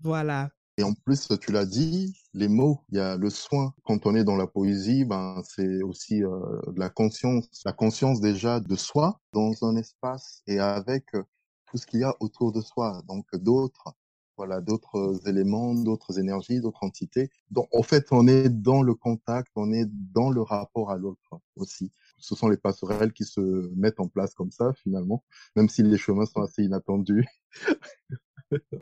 Voilà. 0.02 0.50
Et 0.76 0.82
en 0.82 0.92
plus, 0.92 1.28
tu 1.40 1.52
l'as 1.52 1.66
dit, 1.66 2.14
les 2.32 2.48
mots, 2.48 2.80
il 2.90 2.96
y 2.96 3.00
a 3.00 3.16
le 3.16 3.30
soin. 3.30 3.74
Quand 3.84 4.06
on 4.06 4.14
est 4.14 4.24
dans 4.24 4.36
la 4.36 4.46
poésie, 4.46 5.04
ben, 5.04 5.42
c'est 5.44 5.82
aussi 5.82 6.22
euh, 6.22 6.38
de 6.68 6.78
la 6.78 6.88
conscience, 6.90 7.48
la 7.64 7.72
conscience 7.72 8.20
déjà 8.20 8.60
de 8.60 8.76
soi 8.76 9.20
dans 9.32 9.52
un 9.62 9.76
espace 9.76 10.42
et 10.46 10.58
avec 10.58 11.04
euh, 11.14 11.22
tout 11.66 11.76
ce 11.76 11.86
qu'il 11.86 12.00
y 12.00 12.04
a 12.04 12.14
autour 12.20 12.52
de 12.52 12.60
soi. 12.60 13.02
Donc 13.08 13.26
d'autres, 13.34 13.94
voilà, 14.36 14.60
d'autres 14.60 15.20
éléments, 15.26 15.74
d'autres 15.74 16.18
énergies, 16.18 16.60
d'autres 16.60 16.84
entités. 16.84 17.30
Donc 17.50 17.68
en 17.72 17.82
fait, 17.82 18.06
on 18.10 18.26
est 18.26 18.48
dans 18.48 18.82
le 18.82 18.94
contact, 18.94 19.50
on 19.56 19.72
est 19.72 19.86
dans 19.86 20.30
le 20.30 20.42
rapport 20.42 20.90
à 20.90 20.96
l'autre 20.96 21.40
aussi. 21.56 21.90
Ce 22.18 22.34
sont 22.34 22.48
les 22.48 22.56
passerelles 22.56 23.12
qui 23.12 23.24
se 23.24 23.40
mettent 23.76 24.00
en 24.00 24.08
place 24.08 24.34
comme 24.34 24.50
ça 24.50 24.72
finalement, 24.74 25.24
même 25.56 25.68
si 25.68 25.82
les 25.82 25.98
chemins 25.98 26.26
sont 26.26 26.42
assez 26.42 26.62
inattendus. 26.62 27.26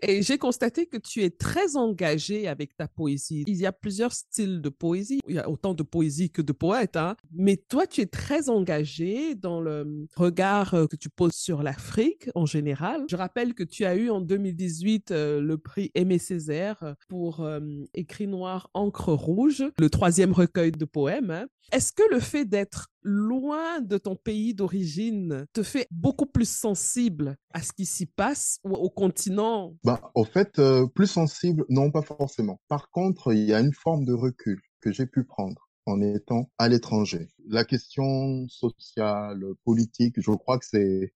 Et 0.03 0.23
j'ai 0.23 0.39
constaté 0.39 0.87
que 0.87 0.97
tu 0.97 1.23
es 1.23 1.31
très 1.31 1.77
engagé 1.77 2.49
avec 2.49 2.77
ta 2.77 2.89
poésie. 2.89 3.45
Il 3.47 3.57
y 3.57 3.67
a 3.67 3.73
plusieurs 3.73 4.13
styles 4.13 4.61
de 4.61 4.69
poésie. 4.69 5.21
Il 5.29 5.37
y 5.37 5.39
a 5.39 5.49
autant 5.49 5.75
de 5.75 5.83
poésie 5.83 6.31
que 6.31 6.43
de 6.43 6.53
poètes, 6.53 6.97
hein. 6.97 7.17
Mais 7.33 7.57
toi, 7.57 7.87
tu 7.87 8.01
es 8.01 8.07
très 8.07 8.49
engagé 8.49 9.35
dans 9.35 9.61
le 9.61 10.07
regard 10.17 10.75
euh, 10.75 10.87
que 10.87 10.97
tu 10.97 11.09
poses 11.09 11.35
sur 11.35 11.63
l'Afrique 11.63 12.31
en 12.35 12.47
général. 12.47 13.05
Je 13.11 13.17
rappelle 13.17 13.55
que 13.55 13.65
tu 13.65 13.85
as 13.85 13.95
eu 13.95 14.11
en 14.11 14.21
2018 14.21 15.11
euh, 15.11 15.41
le 15.41 15.59
prix 15.59 15.91
Aimé 15.95 16.19
Césaire 16.19 16.95
pour 17.09 17.41
euh, 17.41 17.61
Écrit 17.95 18.27
noir, 18.27 18.71
encre 18.75 19.13
rouge, 19.13 19.65
le 19.79 19.91
troisième 19.91 20.33
recueil 20.33 20.73
de 20.73 20.85
poèmes. 20.85 21.31
Hein. 21.31 21.47
Est-ce 21.73 21.93
que 21.93 22.03
le 22.11 22.21
fait 22.21 22.45
d'être 22.45 22.89
loin 23.09 23.81
de 23.81 23.97
ton 23.97 24.17
pays 24.17 24.55
d'origine 24.55 25.47
te 25.55 25.63
fait 25.63 25.89
beaucoup 25.91 26.27
plus 26.27 26.49
sensible 26.49 27.37
à 27.55 27.63
ce 27.63 27.73
qui 27.73 27.87
s'y 27.87 28.05
passe 28.05 28.61
ou 28.65 28.75
au 28.75 28.91
continent? 28.91 29.75
Bah, 29.83 30.13
Au 30.15 30.25
fait, 30.25 30.59
euh, 30.59 30.87
plus 30.87 31.07
sensible, 31.07 31.65
non, 31.71 31.91
pas 31.91 32.03
forcément. 32.03 32.61
Par 32.69 32.91
contre, 32.91 33.33
il 33.33 33.45
y 33.45 33.55
a 33.55 33.61
une 33.61 33.73
forme 33.73 34.05
de 34.05 34.13
recul 34.13 34.61
que 34.81 34.93
j'ai 34.93 35.07
pu 35.07 35.25
prendre 35.25 35.71
en 35.87 36.03
étant 36.03 36.51
à 36.59 36.69
l'étranger. 36.69 37.29
La 37.47 37.65
question 37.65 38.47
sociale, 38.49 39.43
politique, 39.65 40.17
je 40.19 40.31
crois 40.33 40.59
que 40.59 40.67
c'est, 40.67 41.15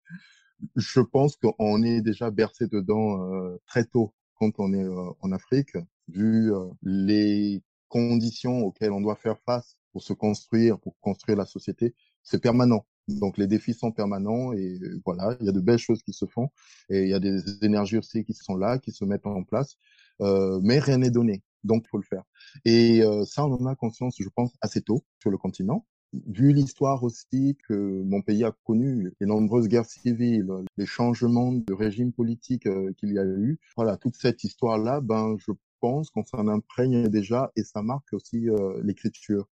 je 0.77 1.01
pense 1.01 1.37
qu'on 1.37 1.83
est 1.83 2.01
déjà 2.01 2.31
bercé 2.31 2.69
dedans 2.69 3.23
euh, 3.35 3.59
très 3.67 3.85
tôt 3.85 4.15
quand 4.37 4.53
on 4.59 4.73
est 4.73 4.83
euh, 4.83 5.11
en 5.21 5.31
Afrique, 5.31 5.77
vu 6.09 6.51
les 6.83 7.63
conditions 7.89 8.61
auxquelles 8.61 8.93
on 8.93 9.03
doit 9.03 9.17
faire 9.17 9.39
face 9.45 9.77
pour 9.93 10.03
se 10.03 10.13
construire, 10.13 10.79
pour 10.79 10.99
construire 11.01 11.39
la 11.39 11.47
société, 11.47 11.95
c'est 12.23 12.41
permanent. 12.41 12.87
Donc 13.09 13.37
les 13.37 13.47
défis 13.47 13.75
sont 13.75 13.93
permanents 13.93 14.53
et 14.53 14.79
voilà, 15.05 15.37
il 15.41 15.47
y 15.47 15.49
a 15.49 15.53
de 15.53 15.61
belles 15.61 15.79
choses 15.79 16.03
qui 16.03 16.13
se 16.13 16.25
font 16.27 16.51
et 16.89 17.03
il 17.03 17.09
y 17.09 17.15
a 17.15 17.21
des 17.21 17.65
énergies 17.65 17.99
aussi 17.99 18.25
qui 18.25 18.33
sont 18.33 18.57
là, 18.57 18.79
qui 18.79 18.93
se 18.93 19.05
mettent 19.05 19.27
en 19.27 19.43
place, 19.43 19.77
euh, 20.21 20.61
mais 20.63 20.79
rien 20.79 20.99
n'est 20.99 21.11
donné, 21.11 21.43
donc 21.65 21.85
il 21.85 21.89
faut 21.89 21.99
le 21.99 22.05
faire. 22.05 22.23
Et 22.65 23.03
euh, 23.03 23.25
ça, 23.25 23.45
on 23.45 23.53
en 23.53 23.67
a 23.67 23.75
conscience, 23.75 24.17
je 24.19 24.29
pense, 24.29 24.53
assez 24.61 24.83
tôt 24.83 25.05
sur 25.21 25.31
le 25.31 25.39
continent. 25.39 25.87
Vu 26.27 26.53
l'histoire 26.53 27.03
aussi 27.05 27.57
que 27.67 28.03
mon 28.03 28.21
pays 28.21 28.45
a 28.45 28.53
connu, 28.65 29.13
les 29.19 29.27
nombreuses 29.27 29.67
guerres 29.67 29.87
civiles, 29.87 30.47
les 30.77 30.87
changements 30.87 31.53
de 31.53 31.73
régime 31.73 32.13
politique 32.13 32.67
euh, 32.67 32.93
qu'il 32.99 33.13
y 33.13 33.19
a 33.19 33.25
eu, 33.25 33.59
voilà, 33.77 33.97
toute 33.97 34.15
cette 34.15 34.45
histoire-là, 34.45 35.01
ben 35.01 35.37
je 35.39 35.53
pense 35.81 36.11
qu'on 36.11 36.25
s'en 36.25 36.49
imprègne 36.49 37.09
déjà 37.09 37.51
et 37.57 37.65
ça 37.65 37.83
marque 37.83 38.13
aussi 38.13 38.49
euh, 38.49 38.81
l'écriture. 38.85 39.49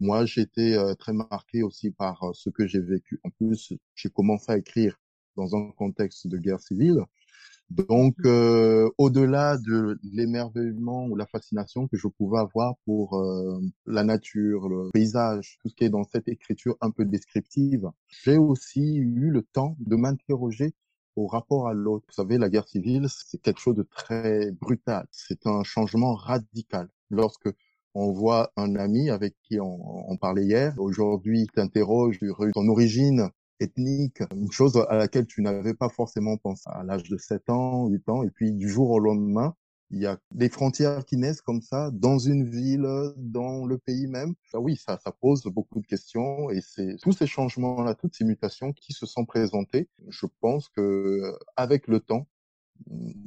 Moi, 0.00 0.24
j'ai 0.24 0.40
été 0.40 0.74
euh, 0.76 0.94
très 0.94 1.12
marqué 1.12 1.62
aussi 1.62 1.90
par 1.90 2.22
euh, 2.24 2.32
ce 2.32 2.48
que 2.48 2.66
j'ai 2.66 2.80
vécu. 2.80 3.20
En 3.22 3.30
plus, 3.30 3.74
j'ai 3.94 4.08
commencé 4.08 4.50
à 4.50 4.56
écrire 4.56 4.98
dans 5.36 5.54
un 5.54 5.70
contexte 5.72 6.26
de 6.26 6.38
guerre 6.38 6.60
civile. 6.60 7.04
Donc, 7.68 8.16
mmh. 8.18 8.26
euh, 8.26 8.90
au-delà 8.96 9.58
de 9.58 9.98
l'émerveillement 10.02 11.06
ou 11.06 11.16
la 11.16 11.26
fascination 11.26 11.86
que 11.86 11.98
je 11.98 12.08
pouvais 12.08 12.38
avoir 12.38 12.76
pour 12.86 13.22
la 13.86 14.02
nature, 14.02 14.68
le 14.68 14.90
paysage, 14.92 15.58
tout 15.62 15.68
ce 15.68 15.74
qui 15.76 15.84
est 15.84 15.90
dans 15.90 16.04
cette 16.04 16.28
écriture 16.28 16.76
un 16.80 16.90
peu 16.90 17.04
descriptive, 17.04 17.88
j'ai 18.08 18.38
aussi 18.38 18.96
eu 18.96 19.30
le 19.30 19.42
temps 19.42 19.76
de 19.78 19.94
m'interroger 19.96 20.74
au 21.14 21.26
rapport 21.26 21.68
à 21.68 21.74
l'autre. 21.74 22.06
Vous 22.08 22.14
savez, 22.14 22.38
la 22.38 22.48
guerre 22.48 22.66
civile, 22.66 23.06
c'est 23.08 23.40
quelque 23.40 23.60
chose 23.60 23.76
de 23.76 23.82
très 23.82 24.50
brutal. 24.52 25.06
C'est 25.12 25.46
un 25.46 25.62
changement 25.62 26.14
radical. 26.14 26.88
Lorsque 27.10 27.50
on 27.94 28.12
voit 28.12 28.52
un 28.56 28.76
ami 28.76 29.10
avec 29.10 29.34
qui 29.42 29.58
on, 29.60 30.16
parlait 30.16 30.44
hier, 30.44 30.74
aujourd'hui 30.78 31.46
t'interroge 31.54 32.18
sur 32.18 32.44
ton 32.52 32.68
origine 32.68 33.30
ethnique, 33.58 34.22
une 34.34 34.50
chose 34.50 34.76
à 34.88 34.96
laquelle 34.96 35.26
tu 35.26 35.42
n'avais 35.42 35.74
pas 35.74 35.88
forcément 35.88 36.36
pensé 36.36 36.64
à 36.66 36.82
l'âge 36.82 37.04
de 37.04 37.16
7 37.16 37.50
ans, 37.50 37.88
8 37.88 38.08
ans, 38.08 38.22
et 38.22 38.30
puis 38.30 38.52
du 38.52 38.68
jour 38.68 38.90
au 38.90 38.98
lendemain, 38.98 39.54
il 39.90 40.00
y 40.00 40.06
a 40.06 40.18
des 40.30 40.48
frontières 40.48 41.04
qui 41.04 41.16
naissent 41.16 41.42
comme 41.42 41.62
ça 41.62 41.90
dans 41.92 42.18
une 42.18 42.48
ville, 42.48 42.86
dans 43.16 43.66
le 43.66 43.76
pays 43.76 44.06
même. 44.06 44.34
Ah 44.54 44.60
oui, 44.60 44.76
ça, 44.76 44.98
ça 45.02 45.10
pose 45.10 45.42
beaucoup 45.42 45.80
de 45.80 45.86
questions 45.86 46.48
et 46.50 46.60
c'est 46.60 46.96
tous 47.02 47.12
ces 47.12 47.26
changements-là, 47.26 47.94
toutes 47.94 48.14
ces 48.14 48.24
mutations 48.24 48.72
qui 48.72 48.92
se 48.92 49.04
sont 49.04 49.24
présentées. 49.24 49.88
Je 50.08 50.26
pense 50.40 50.68
que 50.68 51.36
avec 51.56 51.88
le 51.88 51.98
temps, 51.98 52.28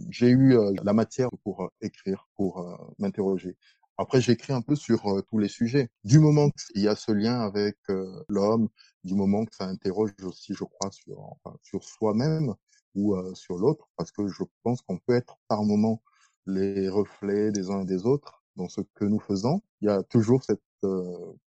j'ai 0.09 0.29
eu 0.29 0.57
euh, 0.57 0.73
la 0.83 0.93
matière 0.93 1.29
pour 1.43 1.69
écrire, 1.81 2.27
pour 2.35 2.59
euh, 2.59 2.75
m'interroger. 2.97 3.57
Après, 3.97 4.21
j'écris 4.21 4.53
un 4.53 4.61
peu 4.61 4.75
sur 4.75 5.05
euh, 5.07 5.21
tous 5.21 5.37
les 5.37 5.47
sujets. 5.47 5.89
Du 6.03 6.19
moment 6.19 6.49
qu'il 6.49 6.81
y 6.81 6.87
a 6.87 6.95
ce 6.95 7.11
lien 7.11 7.39
avec 7.41 7.77
euh, 7.89 8.23
l'homme, 8.27 8.69
du 9.03 9.13
moment 9.13 9.45
que 9.45 9.55
ça 9.55 9.65
interroge 9.65 10.11
aussi, 10.23 10.53
je 10.53 10.63
crois, 10.63 10.91
sur, 10.91 11.35
sur 11.61 11.83
soi-même 11.83 12.55
ou 12.95 13.15
euh, 13.15 13.33
sur 13.35 13.57
l'autre, 13.57 13.89
parce 13.95 14.11
que 14.11 14.27
je 14.27 14.43
pense 14.63 14.81
qu'on 14.81 14.97
peut 14.97 15.15
être 15.15 15.37
par 15.47 15.63
moment 15.63 16.01
les 16.47 16.89
reflets 16.89 17.51
des 17.51 17.69
uns 17.69 17.81
et 17.81 17.85
des 17.85 18.05
autres 18.05 18.43
dans 18.55 18.67
ce 18.67 18.81
que 18.95 19.05
nous 19.05 19.19
faisons. 19.19 19.61
Il 19.81 19.87
y 19.87 19.91
a 19.91 20.03
toujours 20.03 20.43
cette 20.43 20.61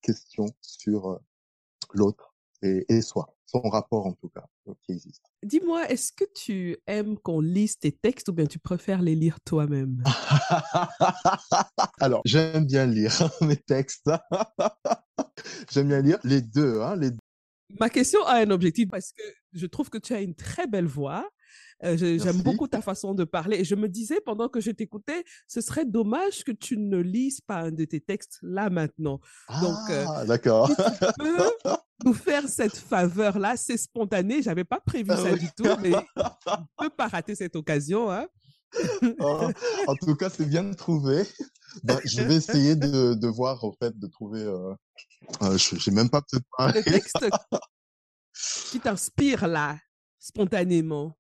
question 0.01 0.47
sur 0.63 1.21
l'autre 1.93 2.36
et, 2.63 2.85
et 2.89 3.03
soi 3.03 3.37
son 3.47 3.61
rapport 3.61 4.07
en 4.07 4.13
tout 4.13 4.29
cas 4.29 4.45
euh, 4.69 4.75
qui 4.83 4.93
existe. 4.93 5.23
Dis-moi, 5.43 5.89
est-ce 5.89 6.13
que 6.13 6.25
tu 6.35 6.77
aimes 6.87 7.17
qu'on 7.19 7.41
lise 7.41 7.79
tes 7.79 7.93
textes 7.93 8.29
ou 8.29 8.33
bien 8.33 8.47
tu 8.47 8.59
préfères 8.59 9.03
les 9.03 9.15
lire 9.15 9.39
toi-même? 9.41 10.03
Alors, 12.01 12.23
j'aime 12.25 12.67
bien 12.67 12.87
lire 12.87 13.13
mes 13.41 13.57
textes. 13.57 14.11
j'aime 15.71 15.89
bien 15.89 16.03
lire 16.03 16.19
les 16.25 16.43
deux, 16.43 16.81
hein, 16.83 16.97
les 16.97 17.11
Ma 17.81 17.91
question 17.91 18.25
a 18.25 18.37
un 18.37 18.51
objectif 18.51 18.89
parce 18.89 19.13
que 19.13 19.23
je 19.53 19.67
trouve 19.67 19.91
que 19.91 19.99
tu 19.99 20.13
as 20.13 20.21
une 20.21 20.35
très 20.35 20.67
belle 20.67 20.87
voix? 20.87 21.29
Euh, 21.85 21.97
j'aime 21.97 22.43
beaucoup 22.43 22.69
ta 22.69 22.81
façon 22.81 23.15
de 23.15 23.25
parler. 23.25 23.59
Et 23.59 23.65
je 23.65 23.75
me 23.75 23.89
disais 23.89 24.21
pendant 24.25 24.49
que 24.49 24.61
je 24.61 24.71
t'écoutais, 24.71 25.25
ce 25.47 25.61
serait 25.61 25.85
dommage 25.85 26.45
que 26.45 26.53
tu 26.53 26.77
ne 26.77 26.99
lises 26.99 27.41
pas 27.41 27.57
un 27.57 27.71
de 27.71 27.85
tes 27.85 28.01
textes 28.01 28.39
là 28.43 28.71
maintenant. 28.71 29.21
Donc, 29.61 29.79
euh, 29.91 30.05
ah, 30.09 30.25
d'accord. 30.25 30.69
tu 30.69 30.75
peux 31.19 31.51
nous 32.05 32.15
faire 32.15 32.49
cette 32.49 32.77
faveur-là, 32.77 33.57
c'est 33.57 33.77
spontané. 33.77 34.43
J'avais 34.43 34.65
pas 34.65 34.81
prévu 34.81 35.11
ah 35.11 35.17
ça 35.17 35.37
du 35.37 35.49
tout, 35.57 35.69
mais 35.83 35.93
on 36.17 36.83
ne 36.83 36.89
peut 36.89 36.91
pas 36.91 37.09
rater 37.09 37.35
cette 37.35 37.57
occasion. 37.57 38.11
Hein. 38.11 38.27
Oh, 39.21 39.49
en 39.87 39.95
tout 39.95 40.17
cas, 40.17 40.29
c'est 40.31 40.49
bien 40.49 40.71
trouvé. 40.73 41.23
Bah, 41.85 41.99
je 42.05 42.23
vais 42.23 42.37
essayer 42.37 42.75
de, 42.75 43.15
de, 43.15 43.29
voir, 43.29 43.63
au 43.65 43.73
fait, 43.73 43.97
de 43.99 44.07
trouver. 44.07 44.43
Euh, 44.43 44.75
euh 45.43 45.59
je 45.59 45.91
n'ai 45.91 45.97
même 45.97 46.11
pas 46.11 46.23
peut-être 46.23 46.75
Le 46.75 46.83
texte 46.83 47.25
qui 48.71 48.81
t'inspire 48.81 49.47
là, 49.47 49.79
spontanément. 50.19 51.17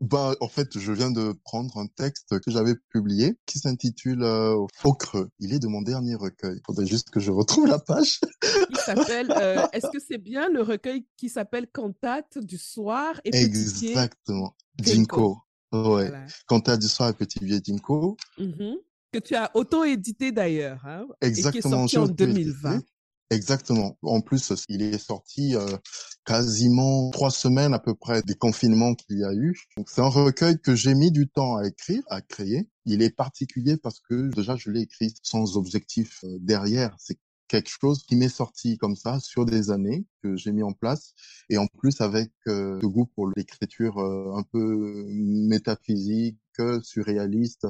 Bah, 0.00 0.34
en 0.40 0.48
fait, 0.48 0.78
je 0.78 0.92
viens 0.92 1.10
de 1.10 1.32
prendre 1.44 1.76
un 1.78 1.86
texte 1.86 2.38
que 2.40 2.50
j'avais 2.50 2.74
publié 2.90 3.36
qui 3.46 3.58
s'intitule 3.58 4.22
euh, 4.22 4.54
Faux 4.74 4.92
creux. 4.92 5.30
Il 5.40 5.52
est 5.52 5.58
de 5.58 5.66
mon 5.66 5.82
dernier 5.82 6.14
recueil. 6.14 6.56
Il 6.56 6.62
faudrait 6.64 6.86
juste 6.86 7.10
que 7.10 7.20
je 7.20 7.32
retrouve 7.32 7.66
la 7.66 7.78
page. 7.78 8.20
Il 8.70 8.76
s'appelle. 8.76 9.32
Euh, 9.32 9.66
est-ce 9.72 9.88
que 9.88 9.98
c'est 9.98 10.18
bien 10.18 10.48
le 10.48 10.62
recueil 10.62 11.06
qui 11.16 11.28
s'appelle 11.28 11.66
Cantate 11.66 12.38
du 12.38 12.58
soir 12.58 13.20
et 13.24 13.30
Petit 13.30 13.88
Exactement. 13.88 14.54
Dinko. 14.78 15.38
Ouais. 15.72 16.12
Cantate 16.46 16.80
du 16.80 16.88
soir 16.88 17.10
et 17.10 17.14
Petit 17.14 17.44
Vieux 17.44 17.60
Dinko. 17.60 18.16
Mm-hmm. 18.38 18.76
Que 19.12 19.18
tu 19.18 19.34
as 19.34 19.50
auto-édité 19.54 20.32
d'ailleurs. 20.32 20.84
Hein, 20.86 21.06
Exactement. 21.20 21.84
Et 21.84 21.88
qui 21.88 21.96
est 21.96 21.98
sorti 21.98 21.98
en 21.98 22.06
2020. 22.06 22.82
Exactement. 23.30 23.98
En 24.02 24.22
plus, 24.22 24.54
il 24.70 24.80
est 24.80 24.96
sorti 24.96 25.54
euh, 25.54 25.76
quasiment 26.24 27.10
trois 27.10 27.30
semaines 27.30 27.74
à 27.74 27.78
peu 27.78 27.94
près 27.94 28.22
des 28.22 28.34
confinements 28.34 28.94
qu'il 28.94 29.18
y 29.18 29.24
a 29.24 29.34
eu. 29.34 29.54
C'est 29.86 30.00
un 30.00 30.08
recueil 30.08 30.58
que 30.58 30.74
j'ai 30.74 30.94
mis 30.94 31.12
du 31.12 31.28
temps 31.28 31.56
à 31.56 31.66
écrire, 31.66 32.02
à 32.08 32.22
créer. 32.22 32.70
Il 32.86 33.02
est 33.02 33.14
particulier 33.14 33.76
parce 33.76 34.00
que 34.00 34.34
déjà 34.34 34.56
je 34.56 34.70
l'ai 34.70 34.80
écrit 34.80 35.12
sans 35.22 35.58
objectif 35.58 36.24
euh, 36.24 36.38
derrière. 36.40 36.96
C'est 36.98 37.18
quelque 37.48 37.68
chose 37.68 38.02
qui 38.02 38.16
m'est 38.16 38.30
sorti 38.30 38.78
comme 38.78 38.96
ça 38.96 39.20
sur 39.20 39.44
des 39.44 39.70
années 39.70 40.06
que 40.22 40.36
j'ai 40.36 40.52
mis 40.52 40.62
en 40.62 40.72
place 40.72 41.12
et 41.50 41.58
en 41.58 41.66
plus 41.66 42.00
avec 42.00 42.30
euh, 42.46 42.78
le 42.80 42.88
goût 42.88 43.06
pour 43.14 43.28
l'écriture 43.36 43.98
un 43.98 44.42
peu 44.42 45.04
métaphysique, 45.08 46.38
surréaliste 46.82 47.66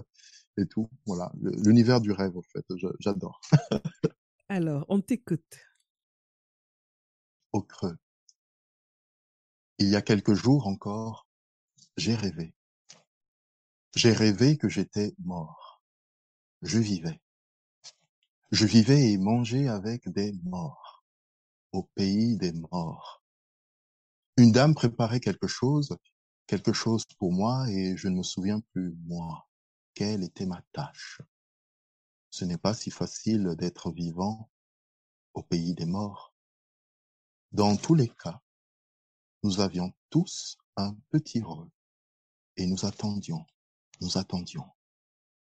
et 0.57 0.67
tout. 0.67 0.89
Voilà, 1.07 1.33
l'univers 1.43 2.01
du 2.01 2.13
rêve 2.13 2.37
en 2.37 2.43
fait, 2.43 2.65
j'adore. 3.01 3.41
Alors, 4.51 4.87
on 4.89 5.03
t'écoute. 5.03 5.59
Au 7.53 7.63
creux. 7.63 7.99
Il 9.79 9.89
y 9.89 9.97
a 9.97 10.01
quelques 10.01 10.33
jours 10.33 10.67
encore, 10.67 11.29
j'ai 11.99 12.15
rêvé. 12.15 12.55
J'ai 13.95 14.13
rêvé 14.13 14.57
que 14.57 14.71
j'étais 14.71 15.15
mort. 15.19 15.83
Je 16.63 16.79
vivais. 16.79 17.21
Je 18.51 18.65
vivais 18.65 19.13
et 19.13 19.19
mangeais 19.19 19.69
avec 19.69 20.09
des 20.09 20.33
morts, 20.45 21.05
au 21.73 21.83
pays 21.83 22.39
des 22.39 22.53
morts. 22.53 23.23
Une 24.39 24.53
dame 24.53 24.75
préparait 24.75 25.21
quelque 25.21 25.47
chose, 25.47 25.95
quelque 26.47 26.73
chose 26.73 27.05
pour 27.19 27.33
moi, 27.33 27.69
et 27.69 27.99
je 27.99 28.09
ne 28.09 28.17
me 28.17 28.23
souviens 28.23 28.61
plus, 28.73 28.97
moi, 29.05 29.47
quelle 29.93 30.25
était 30.25 30.47
ma 30.47 30.63
tâche? 30.73 31.21
Ce 32.31 32.45
n'est 32.45 32.59
pas 32.59 32.75
si 32.75 32.91
facile 32.91 33.55
d'être 33.57 33.91
vivant 33.91 34.51
au 35.35 35.43
pays 35.43 35.75
des 35.75 35.87
morts. 35.87 36.35
Dans 37.53 37.77
tous 37.77 37.95
les 37.95 38.09
cas, 38.09 38.43
nous 39.43 39.61
avions 39.61 39.93
tous 40.11 40.59
un 40.77 40.95
petit 41.11 41.41
rôle 41.41 41.71
et 42.57 42.67
nous 42.67 42.85
attendions, 42.85 43.47
nous 44.01 44.19
attendions. 44.19 44.69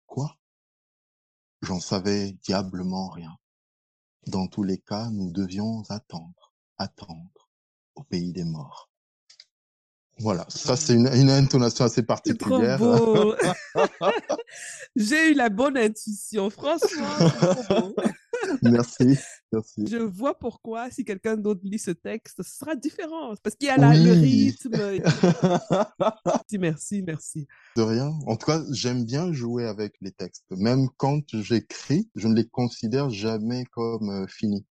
Quoi? 0.05 0.37
J'en 1.61 1.79
savais 1.79 2.33
diablement 2.43 3.09
rien. 3.09 3.37
Dans 4.27 4.47
tous 4.47 4.63
les 4.63 4.79
cas, 4.79 5.09
nous 5.09 5.31
devions 5.31 5.83
attendre, 5.89 6.53
attendre 6.77 7.49
au 7.95 8.03
pays 8.03 8.31
des 8.31 8.43
morts. 8.43 8.90
Voilà, 10.19 10.45
ça 10.49 10.75
c'est 10.75 10.93
une, 10.93 11.07
intonation 11.07 11.85
assez 11.85 12.03
particulière. 12.03 12.79
J'ai 14.95 15.31
eu 15.31 15.33
la 15.33 15.49
bonne 15.49 15.77
intuition, 15.77 16.49
franchement. 16.49 17.93
merci, 18.61 19.17
merci. 19.51 19.87
Je 19.87 19.97
vois 19.97 20.37
pourquoi 20.37 20.91
si 20.91 21.05
quelqu'un 21.05 21.37
d'autre 21.37 21.61
lit 21.63 21.79
ce 21.79 21.91
texte, 21.91 22.43
ce 22.43 22.57
sera 22.59 22.75
différent 22.75 23.33
parce 23.41 23.55
qu'il 23.55 23.67
y 23.67 23.71
a 23.71 23.77
le 23.77 24.11
rythme. 24.11 25.01
merci, 26.59 27.01
merci. 27.01 27.47
De 27.75 27.81
rien. 27.81 28.13
En 28.27 28.35
tout 28.35 28.45
cas, 28.45 28.61
j'aime 28.71 29.05
bien 29.05 29.33
jouer 29.33 29.65
avec 29.65 29.95
les 30.01 30.11
textes. 30.11 30.45
Même 30.51 30.87
quand 30.97 31.23
j'écris, 31.33 32.09
je 32.15 32.27
ne 32.27 32.35
les 32.35 32.47
considère 32.47 33.09
jamais 33.09 33.65
comme 33.71 34.09
euh, 34.09 34.27
finis. 34.27 34.65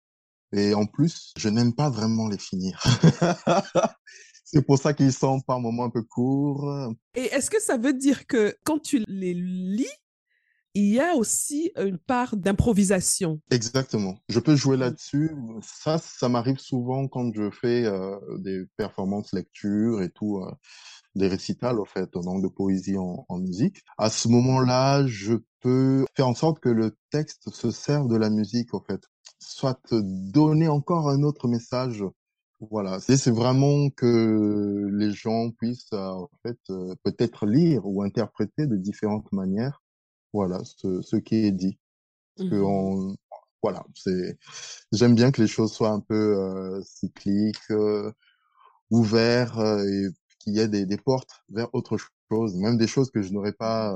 Et 0.53 0.75
en 0.75 0.87
plus, 0.87 1.33
je 1.37 1.49
n'aime 1.49 1.75
pas 1.75 1.91
vraiment 1.91 2.29
les 2.29 2.39
finir. 2.39 2.83
C'est 4.49 4.65
pour 4.65 4.79
ça 4.79 4.95
qu'ils 4.95 5.13
sont 5.13 5.41
par 5.41 5.61
moments 5.61 5.85
un 5.85 5.91
peu 5.91 6.03
courts. 6.03 6.93
Et 7.17 7.25
est-ce 7.25 7.51
que 7.51 7.61
ça 7.61 7.77
veut 7.77 7.93
dire 7.93 8.29
que 8.29 8.57
quand 8.65 8.79
tu 8.79 9.05
les 9.09 9.35
lis, 9.35 9.87
il 10.75 10.93
y 10.93 11.01
a 11.01 11.17
aussi 11.17 11.73
une 11.77 11.99
part 11.99 12.37
d'improvisation? 12.37 13.41
Exactement. 13.51 14.19
Je 14.29 14.39
peux 14.39 14.55
jouer 14.55 14.77
là-dessus. 14.77 15.33
Ça, 15.63 15.99
ça 15.99 16.29
m'arrive 16.29 16.59
souvent 16.59 17.09
quand 17.09 17.33
je 17.35 17.51
fais 17.51 17.87
euh, 17.87 18.17
des 18.39 18.67
performances 18.77 19.33
lecture 19.33 20.01
et 20.01 20.11
tout, 20.11 20.37
euh, 20.37 20.53
des 21.17 21.27
récitals, 21.27 21.81
en 21.81 21.85
fait, 21.85 22.13
donc 22.13 22.43
de 22.43 22.49
poésie 22.49 22.97
en, 22.99 23.27
en 23.29 23.39
musique. 23.39 23.83
À 23.99 24.11
ce 24.11 24.29
moment-là, 24.29 25.07
je 25.07 25.35
peux 25.61 26.05
faire 26.15 26.29
en 26.29 26.35
sorte 26.35 26.61
que 26.61 26.69
le 26.69 26.97
texte 27.11 27.51
se 27.51 27.73
serve 27.73 28.07
de 28.09 28.17
la 28.17 28.31
musique, 28.31 28.75
en 28.75 28.81
fait. 28.81 29.01
Soit 29.41 29.81
donner 29.91 30.69
encore 30.69 31.09
un 31.09 31.25
autre 31.25 31.49
message 31.49 32.05
voilà, 32.61 33.01
c'est 33.01 33.31
vraiment 33.31 33.91
que 33.91 34.89
les 34.93 35.13
gens 35.13 35.51
puissent 35.51 35.93
euh, 35.93 36.09
en 36.09 36.31
fait 36.43 36.59
euh, 36.71 36.95
peut-être 37.03 37.47
lire 37.47 37.87
ou 37.87 38.03
interpréter 38.03 38.67
de 38.67 38.77
différentes 38.77 39.31
manières. 39.33 39.83
Voilà, 40.33 40.61
ce, 40.65 41.03
ce 41.03 41.17
qui 41.17 41.37
est 41.47 41.53
dit. 41.53 41.79
Parce 42.37 42.51
que 42.51 42.57
mmh 42.57 42.65
on, 42.65 43.17
voilà, 43.63 43.85
c'est 43.95 44.39
j'aime 44.93 45.15
bien 45.15 45.33
que 45.33 45.43
les 45.43 45.49
choses 45.49 45.73
soient 45.73 45.91
un 45.91 46.01
peu 46.01 46.15
euh, 46.39 46.83
cycliques, 46.83 47.71
euh, 47.71 48.13
ouvertes 48.91 49.59
et 49.59 50.07
qu'il 50.41 50.55
y 50.55 50.61
ait 50.61 50.69
des, 50.69 50.87
des, 50.87 50.99
portes 50.99 51.43
vers 51.51 51.75
autre 51.75 51.99
chose, 52.31 52.55
même 52.57 52.79
des 52.79 52.87
choses 52.87 53.11
que 53.11 53.23
je 53.23 53.33
n'aurais 53.33 53.53
pas 53.53 53.95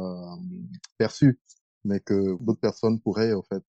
perçues, 0.99 1.41
mais 1.85 2.01
que 2.01 2.37
d'autres 2.43 2.61
personnes 2.61 3.01
pourraient 3.01 3.35
en 3.35 3.43
fait 3.43 3.65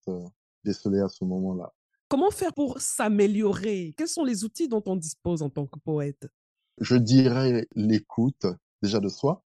déceler 0.63 0.99
à 1.01 1.09
ce 1.09 1.23
moment-là. 1.25 1.73
Comment 2.11 2.29
faire 2.29 2.53
pour 2.53 2.81
s'améliorer? 2.81 3.93
Quels 3.95 4.09
sont 4.09 4.25
les 4.25 4.43
outils 4.43 4.67
dont 4.67 4.83
on 4.85 4.97
dispose 4.97 5.41
en 5.41 5.49
tant 5.49 5.65
que 5.65 5.79
poète? 5.79 6.27
Je 6.81 6.97
dirais 6.97 7.69
l'écoute 7.73 8.47
déjà 8.81 8.99
de 8.99 9.07
soi, 9.07 9.45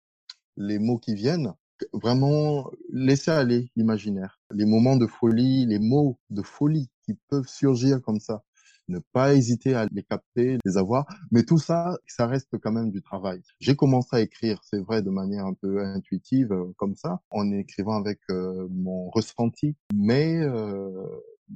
les 0.57 0.79
mots 0.79 1.01
qui 1.01 1.17
viennent, 1.17 1.55
vraiment 1.93 2.71
laisser 2.93 3.33
aller 3.33 3.69
l'imaginaire, 3.75 4.41
les 4.53 4.65
moments 4.65 4.95
de 4.95 5.09
folie, 5.09 5.67
les 5.67 5.81
mots 5.81 6.21
de 6.31 6.43
folie 6.43 6.89
qui 7.05 7.15
peuvent 7.31 7.49
surgir 7.49 8.01
comme 8.01 8.21
ça. 8.21 8.45
Ne 8.87 9.01
pas 9.13 9.35
hésiter 9.35 9.75
à 9.75 9.89
les 9.91 10.05
capter, 10.05 10.59
les 10.65 10.77
avoir, 10.77 11.07
mais 11.33 11.43
tout 11.43 11.59
ça, 11.59 11.99
ça 12.07 12.29
reste 12.29 12.57
quand 12.59 12.73
même 12.73 12.93
du 12.93 13.03
travail. 13.03 13.43
J'ai 13.59 13.75
commencé 13.75 14.11
à 14.13 14.21
écrire, 14.21 14.61
c'est 14.63 14.79
vrai, 14.79 15.03
de 15.03 15.11
manière 15.11 15.47
un 15.47 15.55
peu 15.55 15.85
intuitive, 15.85 16.53
euh, 16.53 16.73
comme 16.77 16.95
ça, 16.95 17.23
en 17.31 17.51
écrivant 17.51 17.97
avec 17.97 18.21
euh, 18.31 18.69
mon 18.71 19.11
ressenti, 19.11 19.75
mais 19.93 20.39
euh, 20.39 20.91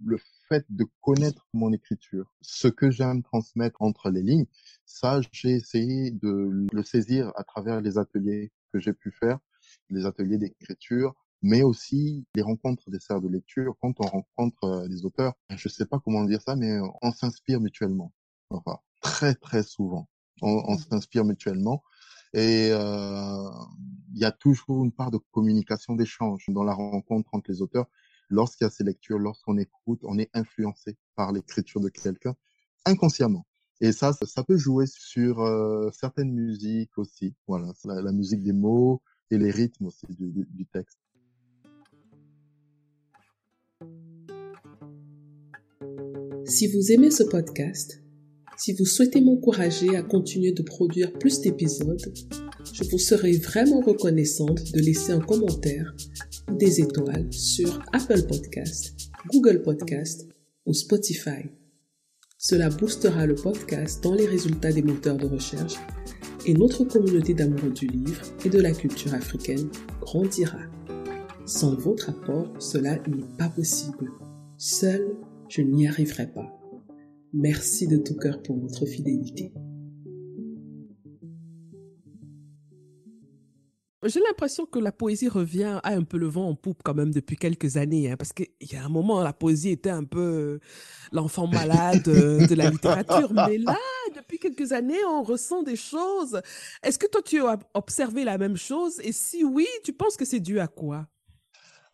le 0.05 0.19
fait 0.49 0.65
de 0.71 0.87
connaître 1.01 1.47
mon 1.53 1.73
écriture, 1.73 2.33
ce 2.41 2.69
que 2.69 2.91
j'aime 2.91 3.23
transmettre 3.23 3.83
entre 3.83 4.11
les 4.11 4.23
lignes, 4.23 4.47
ça, 4.85 5.21
j'ai 5.33 5.51
essayé 5.51 6.11
de 6.11 6.67
le 6.73 6.83
saisir 6.83 7.33
à 7.37 7.45
travers 7.45 7.81
les 7.81 7.99
ateliers 7.99 8.53
que 8.73 8.79
j'ai 8.79 8.93
pu 8.93 9.11
faire, 9.11 9.39
les 9.91 10.07
ateliers 10.07 10.39
d'écriture, 10.39 11.15
mais 11.43 11.63
aussi 11.63 12.27
les 12.35 12.43
rencontres 12.43 12.91
des 12.91 12.99
serres 12.99 13.21
de 13.21 13.29
lecture. 13.29 13.75
Quand 13.81 13.95
on 14.01 14.07
rencontre 14.07 14.65
euh, 14.65 14.89
des 14.89 15.05
auteurs, 15.05 15.35
je 15.51 15.69
sais 15.69 15.87
pas 15.87 16.01
comment 16.01 16.25
dire 16.25 16.43
ça, 16.43 16.57
mais 16.57 16.79
on 17.03 17.11
s'inspire 17.11 17.61
mutuellement. 17.61 18.13
Enfin, 18.51 18.79
très 19.01 19.35
très 19.35 19.63
souvent, 19.63 20.09
on, 20.43 20.63
on 20.67 20.75
mmh. 20.75 20.79
s'inspire 20.91 21.25
mutuellement. 21.25 21.83
Et 22.33 22.71
euh, 22.73 23.51
il 24.15 24.21
y 24.21 24.25
a 24.25 24.33
toujours 24.33 24.85
une 24.85 24.93
part 24.93 25.11
de 25.11 25.19
communication, 25.31 25.95
d'échange 25.95 26.45
dans 26.49 26.65
la 26.65 26.75
rencontre 26.75 27.31
entre 27.33 27.51
les 27.51 27.63
auteurs 27.63 27.87
lorsqu'il 28.29 28.65
y 28.65 28.69
a 28.69 28.71
ces 28.71 28.85
lectures, 28.85 29.19
lorsqu'on 29.19 29.59
écoute, 29.59 30.01
on 30.05 30.19
est 30.19 30.31
influencé 30.35 30.97
par 31.15 31.33
l'écriture 31.33 31.81
de 31.81 31.89
quelqu'un 31.89 32.35
inconsciemment. 32.85 33.47
Et 33.81 33.93
ça, 33.93 34.13
ça, 34.13 34.43
peut 34.43 34.57
jouer 34.57 34.87
sur 34.87 35.41
euh, 35.43 35.91
certaines 35.93 36.33
musiques 36.33 36.97
aussi. 36.97 37.35
Voilà, 37.47 37.73
la, 37.85 38.13
musique 38.13 38.43
des 38.43 38.55
mots 38.55 39.03
et 39.31 39.37
les 39.37 39.51
rythmes 39.51 39.87
aussi 39.87 40.07
du 40.09 40.67
texte. 40.73 40.99
Si 46.47 46.69
vous 46.69 46.93
aimez 46.93 47.11
ce 47.11 47.25
podcast, 47.25 48.01
si 48.57 48.73
vous 48.73 48.87
souhaitez 48.87 49.21
m'encourager 49.21 49.97
à 49.97 50.03
continuer 50.03 50.53
de 50.53 50.63
produire 50.63 51.13
plus 51.13 51.41
d'épisodes, 51.41 52.01
je 52.73 52.85
vous 52.91 52.99
serai 52.99 53.37
vraiment 53.39 53.81
reconnaissante 53.81 54.73
de 54.73 54.81
laisser 54.81 55.13
un 55.13 55.21
commentaire 55.21 55.95
ou 56.51 56.57
des 56.57 56.81
étoiles 56.81 57.33
sur 57.33 57.83
Apple 57.93 58.23
Podcast, 58.27 58.95
Google 59.33 59.63
Podcast 59.63 60.27
ou 60.67 60.75
Spotify. 60.75 61.51
Cela 62.39 62.69
boostera 62.69 63.27
le 63.27 63.35
podcast 63.35 64.03
dans 64.03 64.15
les 64.15 64.27
résultats 64.27 64.73
des 64.73 64.83
moteurs 64.83 65.17
de 65.17 65.27
recherche 65.27 65.77
et 66.45 66.55
notre 66.55 66.85
communauté 66.85 67.35
d'amoureux 67.35 67.71
du 67.71 67.87
livre 67.87 68.23
et 68.45 68.51
de 68.51 68.61
la 68.61 68.73
culture 68.73 69.15
africaine 69.15 69.69
grandira. 70.01 70.61
Sans 71.45 71.75
votre 71.75 72.11
apport, 72.11 72.53
cela 72.59 72.97
n'est 73.09 73.37
pas 73.39 73.49
possible. 73.49 74.11
Seul, 74.59 75.17
je 75.49 75.63
n'y 75.63 75.87
arriverai 75.87 76.27
pas. 76.33 76.53
Merci 77.33 77.87
de 77.87 77.97
tout 77.97 78.17
cœur 78.17 78.43
pour 78.43 78.59
votre 78.59 78.87
fidélité. 78.87 79.53
J'ai 84.07 84.21
l'impression 84.21 84.67
que 84.67 84.79
la 84.79 84.93
poésie 84.93 85.29
revient 85.29 85.81
à 85.83 85.91
un 85.91 86.03
peu 86.03 86.17
le 86.19 86.27
vent 86.27 86.49
en 86.49 86.55
poupe 86.55 86.83
quand 86.85 86.95
même 86.95 87.13
depuis 87.13 87.37
quelques 87.37 87.77
années, 87.77 88.11
hein, 88.11 88.17
parce 88.17 88.33
qu'il 88.33 88.49
y 88.61 88.77
a 88.77 88.85
un 88.85 88.89
moment, 88.89 89.23
la 89.23 89.33
poésie 89.33 89.71
était 89.71 89.91
un 89.91 90.05
peu 90.05 90.61
l'enfant 91.13 91.47
malade 91.47 92.03
de 92.03 92.55
la 92.55 92.71
littérature, 92.71 93.33
mais 93.49 93.59
là, 93.59 93.77
depuis 94.15 94.39
quelques 94.39 94.73
années, 94.73 95.05
on 95.09 95.23
ressent 95.23 95.63
des 95.63 95.77
choses. 95.77 96.41
Est-ce 96.83 96.99
que 96.99 97.07
toi, 97.07 97.23
tu 97.23 97.41
as 97.43 97.59
observé 97.75 98.25
la 98.25 98.39
même 98.39 98.57
chose? 98.57 99.01
Et 99.03 99.13
si 99.13 99.45
oui, 99.45 99.67
tu 99.85 99.93
penses 99.93 100.17
que 100.17 100.25
c'est 100.25 100.41
dû 100.41 100.61
à 100.61 100.69
quoi? 100.69 101.07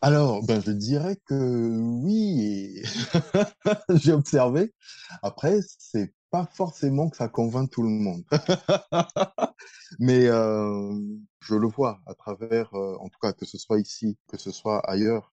Alors, 0.04 0.42
ben, 0.44 0.60
je 0.60 0.72
dirais 0.72 1.16
que 1.26 1.78
oui, 1.78 2.82
j'ai 3.94 4.12
observé. 4.12 4.74
Après, 5.22 5.60
c'est 5.78 6.12
pas 6.32 6.46
forcément 6.46 7.10
que 7.10 7.16
ça 7.18 7.28
convainc 7.28 7.70
tout 7.70 7.82
le 7.82 7.90
monde. 7.90 8.24
Mais 10.00 10.26
euh, 10.28 10.98
je 11.40 11.54
le 11.54 11.68
vois 11.68 12.00
à 12.06 12.14
travers, 12.14 12.74
euh, 12.74 12.96
en 13.00 13.10
tout 13.10 13.18
cas, 13.20 13.34
que 13.34 13.44
ce 13.44 13.58
soit 13.58 13.78
ici, 13.78 14.18
que 14.28 14.38
ce 14.38 14.50
soit 14.50 14.80
ailleurs, 14.90 15.30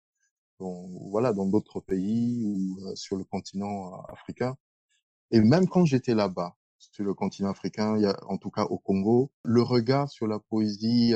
voilà, 0.60 1.32
dans 1.32 1.46
d'autres 1.46 1.80
pays 1.80 2.46
ou 2.46 2.78
euh, 2.86 2.96
sur 2.96 3.16
le 3.16 3.24
continent 3.24 4.02
africain. 4.10 4.58
Et 5.32 5.40
même 5.40 5.70
quand 5.70 5.86
j'étais 5.86 6.16
là-bas, 6.16 6.58
sur 6.80 7.06
le 7.06 7.14
continent 7.14 7.50
africain, 7.50 7.96
il 7.98 8.04
y 8.04 8.06
a, 8.06 8.18
en 8.28 8.38
tout 8.38 8.52
cas 8.52 8.66
au 8.66 8.78
Congo, 8.78 9.32
le 9.44 9.62
regard 9.62 10.10
sur 10.10 10.28
la 10.28 10.40
poésie, 10.40 11.14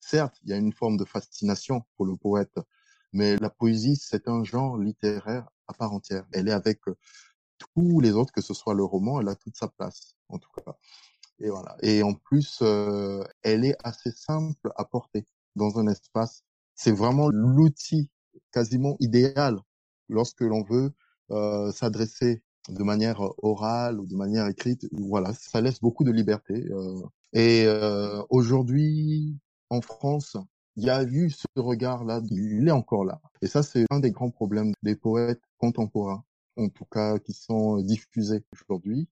certes, 0.00 0.36
il 0.44 0.50
y 0.50 0.52
a 0.52 0.56
une 0.56 0.72
forme 0.72 0.96
de 0.96 1.04
fascination 1.04 1.82
pour 1.96 2.06
le 2.06 2.16
poète, 2.16 2.54
mais 3.12 3.36
la 3.36 3.50
poésie, 3.50 3.96
c'est 3.96 4.28
un 4.28 4.44
genre 4.44 4.78
littéraire 4.78 5.48
à 5.68 5.74
part 5.74 5.92
entière. 5.92 6.24
Elle 6.32 6.48
est 6.48 6.52
avec 6.52 6.80
tous 7.74 8.00
les 8.00 8.12
autres, 8.12 8.32
que 8.32 8.40
ce 8.40 8.54
soit 8.54 8.74
le 8.74 8.84
roman, 8.84 9.20
elle 9.20 9.28
a 9.28 9.34
toute 9.34 9.56
sa 9.56 9.68
place, 9.68 10.14
en 10.28 10.38
tout 10.38 10.50
cas. 10.64 10.76
Et 11.40 11.50
voilà. 11.50 11.76
Et 11.82 12.02
en 12.02 12.14
plus, 12.14 12.58
euh, 12.62 13.24
elle 13.42 13.64
est 13.64 13.76
assez 13.84 14.12
simple 14.12 14.72
à 14.76 14.84
porter 14.84 15.26
dans 15.56 15.78
un 15.78 15.86
espace. 15.88 16.44
C'est 16.74 16.92
vraiment 16.92 17.28
l'outil 17.28 18.10
quasiment 18.52 18.96
idéal 19.00 19.58
lorsque 20.08 20.42
l'on 20.42 20.62
veut 20.62 20.92
euh, 21.30 21.72
s'adresser 21.72 22.42
de 22.68 22.82
manière 22.82 23.20
orale 23.42 24.00
ou 24.00 24.06
de 24.06 24.14
manière 24.14 24.46
écrite. 24.46 24.86
Voilà, 24.92 25.32
ça 25.34 25.60
laisse 25.60 25.80
beaucoup 25.80 26.04
de 26.04 26.12
liberté. 26.12 26.66
Euh. 26.70 27.02
Et 27.32 27.64
euh, 27.66 28.22
aujourd'hui, 28.30 29.36
en 29.70 29.80
France, 29.80 30.36
il 30.76 30.84
y 30.84 30.90
a 30.90 31.02
eu 31.02 31.30
ce 31.30 31.46
regard-là, 31.56 32.20
il 32.30 32.68
est 32.68 32.72
encore 32.72 33.04
là. 33.04 33.20
Et 33.40 33.46
ça, 33.46 33.62
c'est 33.62 33.84
un 33.90 34.00
des 34.00 34.10
grands 34.10 34.30
problèmes 34.30 34.72
des 34.82 34.96
poètes 34.96 35.42
contemporains 35.58 36.24
en 36.56 36.68
tout 36.68 36.84
cas 36.84 37.18
qui 37.18 37.32
sont 37.32 37.80
diffusés 37.82 38.42
aujourd'hui. 38.52 39.08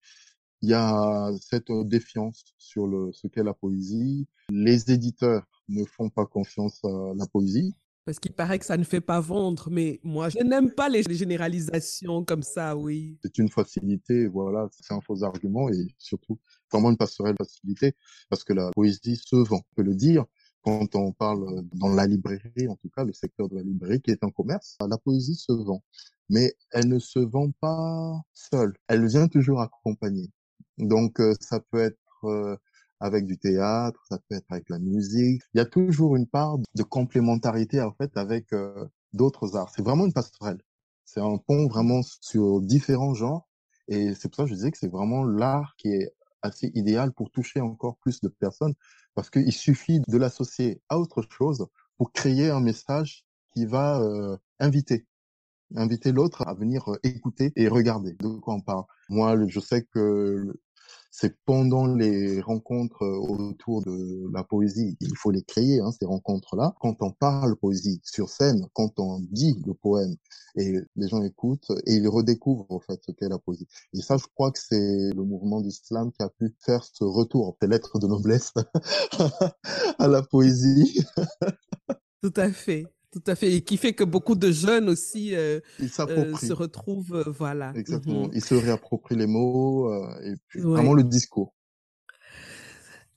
Il 0.62 0.68
y 0.68 0.74
a 0.74 1.31
cette 1.40 1.72
défiance 1.87 2.44
sur 2.59 2.87
le, 2.87 3.11
ce 3.12 3.26
qu'est 3.29 3.42
la 3.42 3.55
poésie. 3.55 4.26
Les 4.50 4.90
éditeurs 4.90 5.46
ne 5.68 5.85
font 5.85 6.11
pas 6.11 6.26
confiance 6.26 6.85
à 6.85 7.12
la 7.16 7.26
poésie. 7.26 7.74
Parce 8.05 8.18
qu'il 8.18 8.33
paraît 8.33 8.59
que 8.59 8.64
ça 8.64 8.76
ne 8.76 8.83
fait 8.85 9.00
pas 9.00 9.20
vendre, 9.20 9.68
mais 9.70 10.00
moi, 10.03 10.31
je 10.31 10.38
n'aime 10.38 10.70
pas 10.70 10.88
les 10.88 11.03
généralisations 11.03 12.24
comme 12.24 12.42
ça, 12.42 12.76
oui. 12.76 13.18
C'est 13.22 13.38
une 13.38 13.50
facilité, 13.50 14.26
voilà, 14.26 14.68
c'est 14.72 14.92
un 14.92 15.00
faux 15.00 15.22
argument 15.22 15.68
et 15.68 15.87
surtout 15.98 16.38
vraiment 16.72 16.90
une 16.90 16.96
passerelle 16.96 17.37
facilité 17.38 17.94
parce 18.29 18.42
que 18.42 18.53
la 18.53 18.70
poésie 18.72 19.16
se 19.16 19.37
vend, 19.37 19.59
on 19.59 19.74
peut 19.76 19.83
le 19.83 19.94
dire. 19.94 20.24
Quand 20.62 20.94
on 20.94 21.12
parle 21.12 21.62
dans 21.72 21.88
la 21.88 22.07
librairie, 22.07 22.68
en 22.68 22.76
tout 22.76 22.90
cas, 22.94 23.05
le 23.05 23.14
secteur 23.14 23.48
de 23.48 23.57
la 23.57 23.62
librairie 23.62 24.00
qui 24.03 24.11
est 24.11 24.22
un 24.24 24.31
commerce, 24.31 24.76
la 24.87 24.98
poésie 24.98 25.37
se 25.37 25.53
vend 25.53 25.83
mais 26.31 26.55
elle 26.71 26.88
ne 26.88 26.99
se 26.99 27.19
vend 27.19 27.51
pas 27.61 28.23
seule. 28.33 28.73
Elle 28.88 29.07
vient 29.07 29.29
toujours 29.29 29.61
accompagnée. 29.61 30.31
Donc 30.79 31.21
euh, 31.21 31.35
ça 31.40 31.61
peut 31.61 31.81
être 31.81 31.99
euh, 32.25 32.57
avec 33.01 33.27
du 33.27 33.37
théâtre, 33.37 34.01
ça 34.09 34.19
peut 34.19 34.37
être 34.37 34.47
avec 34.51 34.71
la 34.71 34.79
musique. 34.79 35.43
Il 35.55 35.59
y 35.59 35.61
a 35.61 35.66
toujours 35.66 36.16
une 36.16 36.29
part 36.29 36.57
de 36.75 36.83
complémentarité 36.85 37.83
en 37.83 37.93
fait 37.93 38.16
avec 38.16 38.53
euh, 38.53 38.87
d'autres 39.12 39.57
arts. 39.57 39.71
C'est 39.75 39.83
vraiment 39.83 40.07
une 40.07 40.12
passerelle. 40.12 40.61
C'est 41.05 41.21
un 41.21 41.37
pont 41.37 41.66
vraiment 41.66 42.01
sur 42.03 42.61
différents 42.62 43.14
genres. 43.14 43.49
Et 43.88 44.14
c'est 44.14 44.29
pour 44.29 44.37
ça 44.37 44.43
que 44.45 44.51
je 44.51 44.55
disais 44.55 44.71
que 44.71 44.79
c'est 44.79 44.90
vraiment 44.90 45.25
l'art 45.25 45.75
qui 45.77 45.88
est 45.88 46.14
assez 46.43 46.71
idéal 46.75 47.12
pour 47.12 47.31
toucher 47.33 47.61
encore 47.61 47.97
plus 47.99 48.21
de 48.21 48.29
personnes 48.29 48.75
parce 49.14 49.31
qu'il 49.31 49.53
suffit 49.53 50.01
de 50.07 50.16
l'associer 50.16 50.81
à 50.88 50.99
autre 50.99 51.23
chose 51.29 51.66
pour 51.99 52.12
créer 52.12 52.51
un 52.51 52.61
message 52.61 53.25
qui 53.53 53.66
va 53.66 54.01
inviter 54.61 55.07
inviter 55.77 56.13
l'autre 56.13 56.47
à 56.47 56.55
venir 56.55 56.89
euh, 56.89 56.99
écouter 57.03 57.53
et 57.57 57.69
regarder 57.69 58.15
de 58.15 58.29
quoi 58.39 58.55
on 58.55 58.61
parle. 58.61 58.85
Moi, 59.09 59.37
je 59.49 59.61
sais 59.61 59.85
que 59.85 60.53
c'est 61.11 61.37
pendant 61.45 61.87
les 61.87 62.41
rencontres 62.41 63.03
euh, 63.03 63.19
autour 63.19 63.83
de 63.83 64.31
la 64.33 64.45
poésie, 64.45 64.97
il 65.01 65.17
faut 65.17 65.31
les 65.31 65.43
créer, 65.43 65.81
hein, 65.81 65.91
ces 65.99 66.07
rencontres-là. 66.07 66.75
Quand 66.81 67.03
on 67.03 67.11
parle 67.11 67.57
poésie 67.57 68.01
sur 68.05 68.29
scène, 68.29 68.67
quand 68.73 68.99
on 69.01 69.19
dit 69.21 69.61
le 69.67 69.75
poème, 69.75 70.15
et 70.57 70.77
les 70.97 71.09
gens 71.09 71.23
écoutent 71.23 71.71
et 71.87 71.95
ils 71.95 72.09
redécouvrent 72.09 72.67
en 72.71 72.81
fait 72.81 73.01
ce 73.05 73.13
qu'est 73.13 73.29
la 73.29 73.39
poésie. 73.39 73.67
Et 73.93 74.03
ça, 74.03 74.17
je 74.17 74.25
crois 74.35 74.51
que 74.53 74.59
c'est 74.59 75.11
le 75.15 75.23
mouvement 75.25 75.61
d'islam 75.61 76.13
qui 76.13 76.23
a 76.23 76.29
pu 76.29 76.55
faire 76.61 76.85
ce 76.85 77.05
retour, 77.05 77.57
ces 77.61 77.69
lettres 77.69 77.99
de 77.99 78.07
noblesse 78.07 78.53
à 79.99 80.09
la 80.09 80.23
poésie. 80.23 81.05
Tout 82.23 82.35
à 82.37 82.51
fait. 82.51 82.87
Tout 83.12 83.23
à 83.27 83.35
fait. 83.35 83.53
Et 83.53 83.62
qui 83.62 83.77
fait 83.77 83.92
que 83.92 84.05
beaucoup 84.05 84.37
de 84.37 84.53
jeunes 84.53 84.88
aussi 84.88 85.35
euh, 85.35 85.59
euh, 85.81 86.37
se 86.37 86.53
retrouvent, 86.53 87.16
euh, 87.16 87.25
voilà. 87.27 87.73
Exactement. 87.75 88.31
Ils 88.33 88.44
se 88.44 88.55
réapproprient 88.55 89.16
les 89.16 89.27
mots 89.27 89.92
et 90.23 90.35
puis 90.49 90.61
vraiment 90.61 90.94
le 90.94 91.03
discours. 91.03 91.53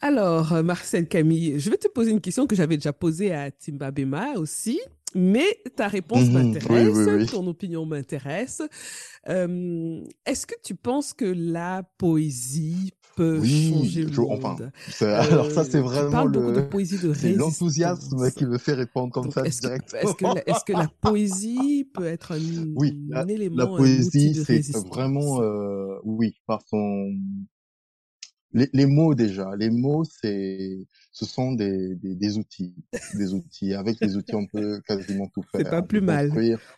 Alors, 0.01 0.61
Marcel 0.63 1.07
Camille, 1.07 1.59
je 1.59 1.69
vais 1.69 1.77
te 1.77 1.87
poser 1.87 2.11
une 2.11 2.19
question 2.19 2.45
que 2.45 2.55
j'avais 2.55 2.75
déjà 2.75 2.91
posée 2.91 3.33
à 3.33 3.51
Timba 3.51 3.91
Bema 3.91 4.33
aussi, 4.33 4.81
mais 5.15 5.59
ta 5.75 5.87
réponse 5.87 6.27
mmh 6.27 6.33
m'intéresse, 6.33 7.31
ton 7.31 7.47
opinion 7.47 7.85
m'intéresse. 7.85 8.61
Est-ce 9.25 10.45
que 10.45 10.55
tu 10.63 10.75
penses 10.75 11.13
que 11.13 11.25
la 11.25 11.83
poésie 11.97 12.93
peut 13.15 13.43
changer 13.43 14.05
le 14.05 14.11
monde? 14.11 14.71
alors 15.01 15.51
ça, 15.51 15.63
c'est 15.63 15.79
vraiment 15.79 16.25
le, 16.25 17.35
l'enthousiasme 17.35 18.31
qui 18.31 18.45
me 18.45 18.57
fait 18.57 18.73
répondre 18.73 19.11
comme 19.11 19.31
ça 19.31 19.43
est-ce 19.45 19.61
directement. 19.61 20.33
Que, 20.33 20.39
est-ce, 20.49 20.63
que, 20.65 20.73
la 20.73 20.87
poésie 21.01 21.89
peut 21.93 22.05
être 22.05 22.33
un, 22.33 22.39
oui, 22.75 22.99
un 23.11 23.25
la, 23.25 23.31
élément, 23.31 23.57
la 23.57 23.67
poésie, 23.67 24.43
c'est 24.43 24.75
vraiment, 24.87 25.41
euh, 25.41 25.99
oui, 26.03 26.35
par 26.47 26.61
son, 26.67 27.13
les, 28.53 28.69
les, 28.73 28.85
mots 28.85 29.15
déjà, 29.15 29.55
les 29.55 29.69
mots, 29.69 30.03
c'est, 30.03 30.87
ce 31.11 31.25
sont 31.25 31.53
des, 31.53 31.95
des, 31.95 32.15
des, 32.15 32.37
outils, 32.37 32.75
des 33.15 33.33
outils. 33.33 33.73
Avec 33.73 33.99
les 33.99 34.15
outils, 34.15 34.35
on 34.35 34.47
peut 34.47 34.81
quasiment 34.87 35.27
tout 35.27 35.43
faire. 35.43 35.61
C'est 35.61 35.69
pas 35.69 35.81
plus 35.81 36.01
mal. 36.01 36.31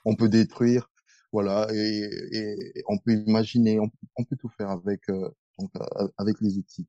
on 0.06 0.16
peut 0.16 0.30
détruire, 0.30 0.90
voilà, 1.32 1.68
et, 1.74 2.10
et, 2.32 2.84
on 2.88 2.98
peut 2.98 3.14
imaginer, 3.14 3.80
on, 3.80 3.90
on 4.18 4.24
peut 4.24 4.38
tout 4.38 4.50
faire 4.58 4.70
avec 4.70 5.10
euh, 5.10 5.30
donc 5.60 5.72
avec 6.18 6.38
les 6.42 6.58
outils. 6.58 6.88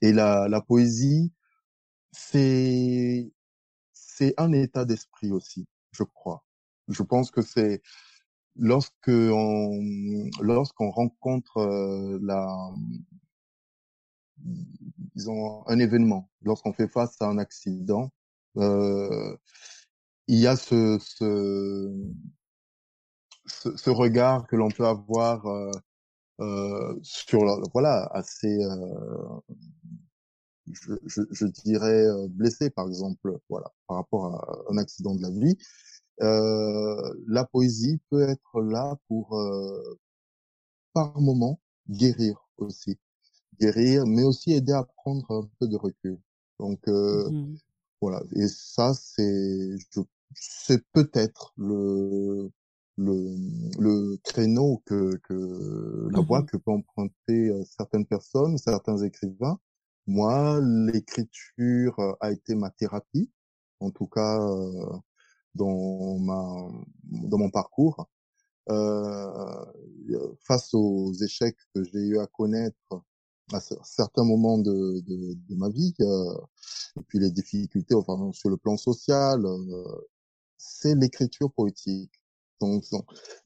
Et 0.00 0.12
la, 0.12 0.48
la 0.48 0.60
poésie, 0.60 1.32
c'est 2.12 3.30
c'est 3.92 4.34
un 4.36 4.52
état 4.52 4.84
d'esprit 4.84 5.32
aussi, 5.32 5.66
je 5.92 6.04
crois. 6.04 6.44
Je 6.88 7.02
pense 7.02 7.30
que 7.30 7.42
c'est 7.42 7.82
lorsque 8.56 9.08
on 9.08 9.80
lorsqu'on 10.40 10.90
rencontre 10.90 11.58
euh, 11.58 12.18
la 14.44 14.50
disons 15.14 15.66
un 15.66 15.78
événement, 15.78 16.30
lorsqu'on 16.42 16.72
fait 16.72 16.88
face 16.88 17.20
à 17.20 17.26
un 17.26 17.38
accident, 17.38 18.10
euh, 18.56 19.36
il 20.28 20.38
y 20.38 20.46
a 20.46 20.56
ce 20.56 20.98
ce, 21.00 21.92
ce, 23.76 23.90
regard 23.90 24.46
que 24.46 24.56
l'on 24.56 24.70
peut 24.70 24.86
avoir 24.86 25.46
euh, 25.46 25.70
euh, 26.40 26.98
sur 27.02 27.40
voilà 27.72 28.06
assez 28.12 28.62
euh, 28.64 29.40
je, 30.72 30.94
je, 31.06 31.22
je, 31.30 31.46
dirais 31.46 32.06
euh, 32.06 32.26
blessé 32.28 32.70
par 32.70 32.86
exemple 32.88 33.38
voilà 33.48 33.70
par 33.86 33.98
rapport 33.98 34.26
à 34.34 34.72
un 34.72 34.78
accident 34.78 35.14
de 35.14 35.22
la 35.22 35.30
vie. 35.30 35.56
Euh, 36.22 37.14
la 37.26 37.44
poésie 37.44 38.00
peut 38.10 38.22
être 38.28 38.62
là 38.62 38.96
pour 39.08 39.36
par 40.92 41.20
moment 41.20 41.60
guérir 41.88 42.48
aussi 42.58 42.98
guérir 43.60 44.06
mais 44.06 44.22
aussi 44.24 44.52
aider 44.52 44.72
à 44.72 44.84
prendre 44.84 45.30
un 45.30 45.48
peu 45.58 45.68
de 45.68 45.76
recul 45.76 46.18
donc 46.58 46.80
mmh 46.86 47.54
voilà 48.00 48.22
et 48.32 48.48
ça 48.48 48.92
c'est 48.94 49.76
c'est 50.34 50.84
peut-être 50.92 51.52
le 51.56 52.50
le, 52.96 53.36
le 53.78 54.16
créneau 54.22 54.82
que, 54.86 55.16
que 55.24 56.08
la 56.12 56.20
voie 56.20 56.42
mmh 56.42 56.46
que 56.46 56.56
peuvent 56.58 56.74
emprunter 56.76 57.48
euh, 57.50 57.64
certaines 57.64 58.06
personnes, 58.06 58.58
certains 58.58 58.98
écrivains. 58.98 59.58
Moi, 60.06 60.60
l'écriture 60.62 61.98
euh, 61.98 62.12
a 62.20 62.30
été 62.32 62.54
ma 62.54 62.70
thérapie, 62.70 63.30
en 63.80 63.90
tout 63.90 64.06
cas 64.06 64.40
euh, 64.40 64.98
dans 65.54 66.18
ma 66.18 66.68
dans 67.02 67.38
mon 67.38 67.50
parcours. 67.50 68.08
Euh, 68.70 69.64
face 70.40 70.72
aux 70.72 71.12
échecs 71.12 71.58
que 71.74 71.84
j'ai 71.84 71.98
eu 71.98 72.18
à 72.18 72.26
connaître 72.26 73.02
à 73.52 73.60
certains 73.60 74.24
moments 74.24 74.58
de, 74.58 75.00
de, 75.00 75.34
de 75.48 75.54
ma 75.56 75.68
vie, 75.68 75.94
euh, 76.00 76.34
et 76.98 77.02
puis 77.08 77.18
les 77.18 77.30
difficultés, 77.30 77.94
enfin 77.94 78.30
sur 78.32 78.50
le 78.50 78.56
plan 78.56 78.76
social, 78.76 79.44
c'est 80.56 80.94
l'écriture 80.94 81.52
poétique. 81.52 82.12
Donc, 82.60 82.84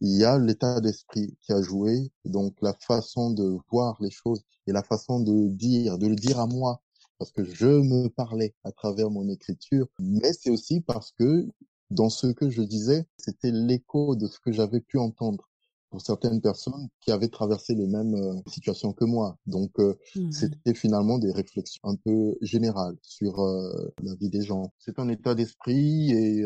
il 0.01 0.17
y 0.19 0.25
a 0.25 0.39
l'état 0.39 0.81
d'esprit 0.81 1.37
qui 1.41 1.53
a 1.53 1.63
joué, 1.63 2.13
donc 2.25 2.55
la 2.63 2.75
façon 2.75 3.33
de 3.33 3.57
voir 3.71 3.97
les 4.01 4.11
choses 4.11 4.45
et 4.67 4.73
la 4.73 4.83
façon 4.83 5.21
de 5.21 5.49
dire, 5.49 5.99
de 5.99 6.07
le 6.07 6.15
dire 6.15 6.39
à 6.39 6.47
moi, 6.47 6.83
parce 7.19 7.33
que 7.33 7.43
je 7.43 7.67
me 7.67 8.09
parlais 8.09 8.55
à 8.65 8.71
travers 8.71 9.11
mon 9.11 9.29
écriture, 9.29 9.89
mais 9.99 10.33
c'est 10.33 10.51
aussi 10.51 10.81
parce 10.81 11.11
que 11.13 11.49
dans 11.91 12.11
ce 12.11 12.29
que 12.29 12.51
je 12.51 12.63
disais, 12.63 13.07
c'était 13.17 13.51
l'écho 13.51 14.15
de 14.15 14.27
ce 14.27 14.39
que 14.39 14.53
j'avais 14.53 14.81
pu 14.81 14.99
entendre 14.99 15.49
pour 15.90 16.03
certaines 16.03 16.40
personnes 16.40 16.88
qui 17.01 17.11
avaient 17.11 17.29
traversé 17.29 17.74
les 17.74 17.87
mêmes 17.87 18.14
euh, 18.14 18.35
situations 18.46 18.92
que 18.92 19.05
moi. 19.05 19.38
Donc, 19.46 19.79
euh, 19.79 19.98
mmh 20.16 20.31
c'était 20.31 20.74
finalement 20.74 21.18
des 21.18 21.33
réflexions 21.33 21.81
un 21.85 21.96
peu 21.96 22.37
générales 22.42 22.96
sur 23.03 23.40
euh, 23.40 23.92
la 24.03 24.14
vie 24.14 24.29
des 24.29 24.42
gens. 24.42 24.72
C'est 24.79 24.98
un 24.98 25.09
état 25.09 25.35
d'esprit 25.35 26.11
et 26.12 26.44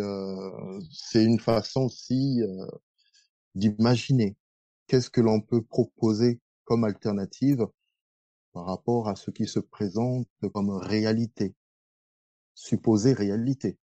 c'est 0.90 1.24
une 1.24 1.40
façon 1.40 1.82
aussi 1.82 2.40
d'imaginer 3.54 4.36
qu'est-ce 4.86 5.10
que 5.10 5.20
l'on 5.20 5.40
peut 5.40 5.62
proposer 5.62 6.40
comme 6.64 6.84
alternative 6.84 7.66
par 8.52 8.66
rapport 8.66 9.08
à 9.08 9.16
ce 9.16 9.30
qui 9.30 9.46
se 9.46 9.58
présente 9.58 10.28
comme 10.54 10.70
réalité, 10.70 11.54
supposée 12.54 13.12
réalité. 13.12 13.78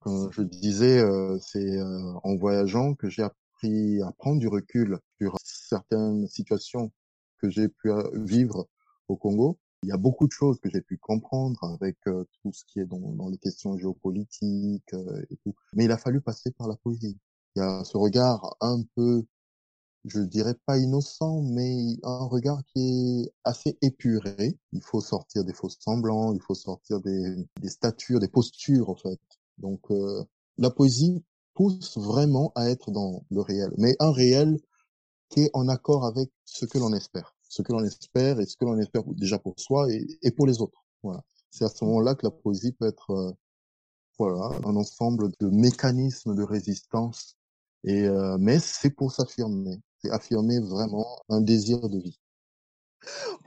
Comme 0.00 0.32
je 0.32 0.42
disais, 0.42 1.02
c'est 1.40 1.80
en 1.80 2.36
voyageant 2.36 2.94
que 2.94 3.08
j'ai 3.08 3.26
appris 3.64 4.02
à 4.02 4.12
prendre 4.12 4.38
du 4.38 4.48
recul 4.48 4.98
sur 5.18 5.36
certaines 5.42 6.26
situations 6.28 6.92
que 7.38 7.48
j'ai 7.48 7.68
pu 7.68 7.90
vivre 8.14 8.68
au 9.08 9.16
Congo. 9.16 9.58
Il 9.82 9.88
y 9.88 9.92
a 9.92 9.98
beaucoup 9.98 10.26
de 10.26 10.32
choses 10.32 10.58
que 10.60 10.70
j'ai 10.70 10.80
pu 10.80 10.96
comprendre 10.96 11.62
avec 11.64 11.98
tout 12.04 12.52
ce 12.52 12.64
qui 12.66 12.80
est 12.80 12.86
dans, 12.86 13.28
les 13.28 13.38
questions 13.38 13.76
géopolitiques 13.76 14.94
et 15.30 15.36
tout. 15.42 15.54
Mais 15.74 15.84
il 15.84 15.92
a 15.92 15.98
fallu 15.98 16.20
passer 16.20 16.52
par 16.52 16.68
la 16.68 16.76
poésie. 16.76 17.18
Il 17.54 17.60
y 17.60 17.62
a 17.62 17.84
ce 17.84 17.96
regard 17.96 18.56
un 18.60 18.82
peu 18.94 19.24
je 20.06 20.20
dirais 20.20 20.54
pas 20.66 20.76
innocent, 20.76 21.40
mais 21.40 21.96
un 22.02 22.26
regard 22.26 22.62
qui 22.66 23.22
est 23.22 23.32
assez 23.42 23.78
épuré. 23.80 24.58
Il 24.72 24.82
faut 24.82 25.00
sortir 25.00 25.44
des 25.44 25.54
faux 25.54 25.70
semblants, 25.70 26.34
il 26.34 26.42
faut 26.42 26.54
sortir 26.54 27.00
des, 27.00 27.48
des 27.58 27.70
statures, 27.70 28.20
des 28.20 28.28
postures 28.28 28.90
en 28.90 28.96
fait. 28.96 29.18
Donc 29.56 29.80
euh, 29.90 30.22
la 30.58 30.68
poésie 30.68 31.24
pousse 31.54 31.96
vraiment 31.98 32.52
à 32.54 32.68
être 32.68 32.90
dans 32.90 33.24
le 33.30 33.40
réel, 33.40 33.70
mais 33.78 33.96
un 34.00 34.12
réel 34.12 34.58
qui 35.30 35.40
est 35.42 35.50
en 35.54 35.68
accord 35.68 36.04
avec 36.04 36.30
ce 36.44 36.66
que 36.66 36.78
l'on 36.78 36.92
espère, 36.92 37.34
ce 37.48 37.62
que 37.62 37.72
l'on 37.72 37.84
espère 37.84 38.40
et 38.40 38.46
ce 38.46 38.56
que 38.56 38.64
l'on 38.64 38.78
espère 38.78 39.02
déjà 39.14 39.38
pour 39.38 39.54
soi 39.58 39.86
et, 39.90 40.30
pour 40.32 40.46
les 40.46 40.60
autres. 40.60 40.84
Voilà. 41.02 41.22
C'est 41.50 41.64
à 41.64 41.68
ce 41.68 41.84
moment-là 41.84 42.14
que 42.14 42.26
la 42.26 42.30
poésie 42.30 42.72
peut 42.72 42.86
être 42.86 43.10
euh, 43.10 43.32
voilà 44.18 44.50
un 44.64 44.76
ensemble 44.76 45.30
de 45.40 45.48
mécanismes 45.48 46.34
de 46.34 46.42
résistance 46.42 47.36
et 47.84 48.06
euh, 48.06 48.36
mais 48.38 48.58
c'est 48.58 48.90
pour 48.90 49.12
s'affirmer 49.12 49.80
affirmer 50.10 50.60
vraiment 50.60 51.06
un 51.28 51.40
désir 51.40 51.88
de 51.88 51.98
vie. 51.98 52.18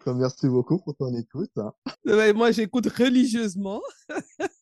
Merci 0.05 0.47
beaucoup 0.47 0.77
pour 0.79 0.95
ton 0.95 1.13
écoute. 1.15 1.51
Hein. 1.57 1.73
Moi, 2.33 2.51
j'écoute 2.51 2.87
religieusement. 2.87 3.81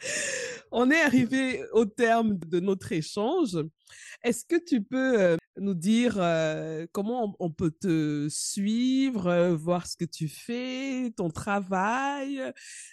On 0.72 0.90
est 0.90 1.00
arrivé 1.00 1.64
au 1.72 1.84
terme 1.84 2.38
de 2.38 2.60
notre 2.60 2.92
échange. 2.92 3.56
Est-ce 4.22 4.44
que 4.44 4.56
tu 4.56 4.82
peux 4.82 5.20
euh, 5.20 5.36
nous 5.56 5.74
dire 5.74 6.14
euh, 6.18 6.86
comment 6.92 7.34
on 7.40 7.50
peut 7.50 7.72
te 7.72 8.28
suivre, 8.30 9.26
euh, 9.26 9.56
voir 9.56 9.86
ce 9.86 9.96
que 9.96 10.04
tu 10.04 10.28
fais, 10.28 11.12
ton 11.16 11.30
travail? 11.30 12.40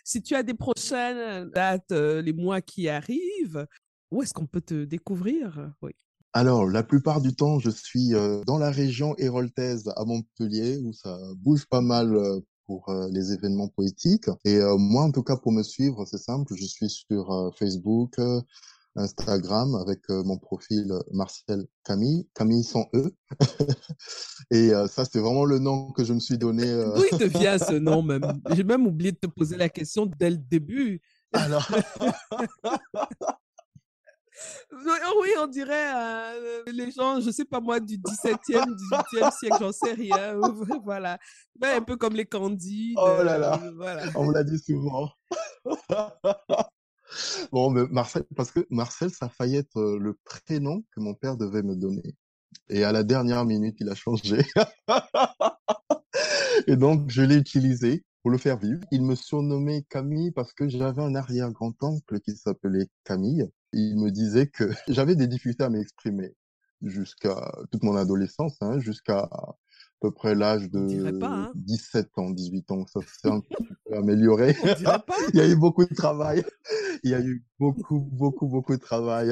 Si 0.03 0.21
tu 0.21 0.35
as 0.35 0.43
des 0.43 0.53
prochaines 0.53 1.49
dates, 1.51 1.91
les 1.91 2.33
mois 2.33 2.61
qui 2.61 2.89
arrivent, 2.89 3.67
où 4.11 4.23
est-ce 4.23 4.33
qu'on 4.33 4.47
peut 4.47 4.61
te 4.61 4.85
découvrir? 4.85 5.71
Oui. 5.81 5.91
Alors, 6.33 6.65
la 6.67 6.83
plupart 6.83 7.21
du 7.21 7.35
temps, 7.35 7.59
je 7.59 7.69
suis 7.69 8.11
dans 8.45 8.57
la 8.57 8.69
région 8.69 9.15
héroltaise 9.17 9.91
à 9.95 10.05
Montpellier, 10.05 10.77
où 10.77 10.93
ça 10.93 11.17
bouge 11.37 11.65
pas 11.65 11.81
mal 11.81 12.15
pour 12.67 12.89
euh, 12.89 13.07
les 13.11 13.33
événements 13.33 13.69
politiques. 13.69 14.29
Et 14.45 14.59
moi, 14.77 15.03
en 15.03 15.11
tout 15.11 15.23
cas, 15.23 15.37
pour 15.37 15.51
me 15.51 15.63
suivre, 15.63 16.05
c'est 16.05 16.17
simple, 16.17 16.53
je 16.55 16.65
suis 16.65 16.89
sur 16.89 17.51
Facebook, 17.57 18.15
Instagram, 18.95 19.75
avec 19.75 20.01
mon 20.09 20.37
profil 20.37 20.91
Marcel 21.11 21.65
Camille, 21.83 22.27
Camille 22.33 22.63
sans 22.63 22.85
E. 22.93 23.11
Et 24.51 24.69
ça, 24.89 25.05
c'est 25.05 25.19
vraiment 25.19 25.45
le 25.45 25.59
nom 25.59 25.91
que 25.91 26.03
je 26.03 26.13
me 26.13 26.19
suis 26.19 26.37
donné. 26.37 26.65
D'où 26.65 27.03
il 27.11 27.17
te 27.17 27.23
vient 27.23 27.57
ce 27.57 27.73
nom 27.79 28.01
même? 28.01 28.41
J'ai 28.51 28.63
même 28.63 28.85
oublié 28.85 29.11
de 29.11 29.17
te 29.17 29.27
poser 29.27 29.57
la 29.57 29.69
question 29.69 30.05
dès 30.05 30.29
le 30.29 30.37
début. 30.37 31.01
Alors... 31.33 31.67
Oui, 34.71 35.29
on 35.39 35.47
dirait 35.47 35.93
euh, 35.95 36.63
les 36.67 36.91
gens, 36.91 37.19
je 37.19 37.31
sais 37.31 37.45
pas 37.45 37.59
moi, 37.59 37.79
du 37.79 37.97
17e, 37.97 38.65
18e 38.91 39.37
siècle, 39.37 39.57
j'en 39.59 39.71
sais 39.71 39.93
rien. 39.93 40.39
voilà. 40.83 41.17
un 41.61 41.81
peu 41.81 41.97
comme 41.97 42.15
les 42.15 42.25
candides. 42.25 42.97
Oh 42.97 43.23
là 43.23 43.37
là. 43.37 43.59
Euh, 43.63 44.05
on 44.15 44.25
me 44.27 44.33
l'a 44.33 44.43
dit 44.43 44.59
souvent. 44.59 45.09
bon, 47.51 47.71
mais 47.71 47.85
Marcel, 47.89 48.23
parce 48.35 48.51
que 48.51 48.65
Marcel, 48.69 49.09
ça 49.11 49.29
faillit 49.29 49.57
être 49.57 49.77
euh, 49.77 49.97
le 49.99 50.17
prénom 50.23 50.83
que 50.95 50.99
mon 50.99 51.13
père 51.13 51.37
devait 51.37 51.63
me 51.63 51.75
donner. 51.75 52.15
Et 52.69 52.83
à 52.83 52.91
la 52.91 53.03
dernière 53.03 53.45
minute, 53.45 53.77
il 53.79 53.89
a 53.89 53.95
changé. 53.95 54.39
Et 56.67 56.75
donc, 56.75 57.09
je 57.09 57.21
l'ai 57.21 57.35
utilisé 57.35 58.03
pour 58.27 58.33
le 58.33 58.37
faire 58.37 58.57
vivre. 58.57 58.81
Il 58.91 59.03
me 59.03 59.15
surnommait 59.15 59.85
Camille 59.89 60.31
parce 60.31 60.51
que 60.51 60.67
j'avais 60.67 61.01
un 61.01 61.15
arrière-grand-oncle 61.15 62.19
qui 62.19 62.35
s'appelait 62.35 62.89
Camille 63.05 63.47
il 63.71 63.95
me 63.97 64.11
disait 64.11 64.47
que 64.47 64.65
j'avais 64.89 65.15
des 65.15 65.27
difficultés 65.27 65.63
à 65.63 65.69
m'exprimer 65.69 66.35
jusqu'à 66.81 67.53
toute 67.71 67.83
mon 67.83 67.95
adolescence, 67.95 68.57
hein, 68.59 68.79
jusqu'à 68.79 69.19
à 69.19 69.55
peu 70.01 70.11
près 70.11 70.35
l'âge 70.35 70.69
de 70.69 70.85
17 71.55 72.05
hein. 72.17 72.21
ans, 72.21 72.29
18 72.31 72.71
ans. 72.71 72.85
Ça 72.87 72.99
s'est 73.01 73.29
un 73.29 73.39
peu 73.39 73.47
amélioré. 73.95 74.57
Il 75.33 75.37
y 75.37 75.41
a 75.41 75.47
eu 75.47 75.55
beaucoup 75.55 75.85
de 75.85 75.95
travail. 75.95 76.43
Il 77.03 77.11
y 77.11 77.13
a 77.13 77.21
eu 77.21 77.45
beaucoup, 77.59 78.01
beaucoup, 78.11 78.47
beaucoup 78.47 78.75
de 78.75 78.81
travail. 78.81 79.31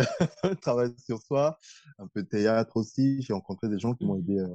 travail 0.61 0.93
sur 0.97 1.21
soi, 1.21 1.57
un 1.99 2.07
peu 2.07 2.23
de 2.23 2.29
théâtre 2.29 2.77
aussi. 2.77 3.21
J'ai 3.23 3.33
rencontré 3.33 3.67
des 3.67 3.77
gens 3.77 3.93
qui 3.93 4.05
m'ont 4.05 4.15
aidé 4.15 4.39
euh, 4.39 4.47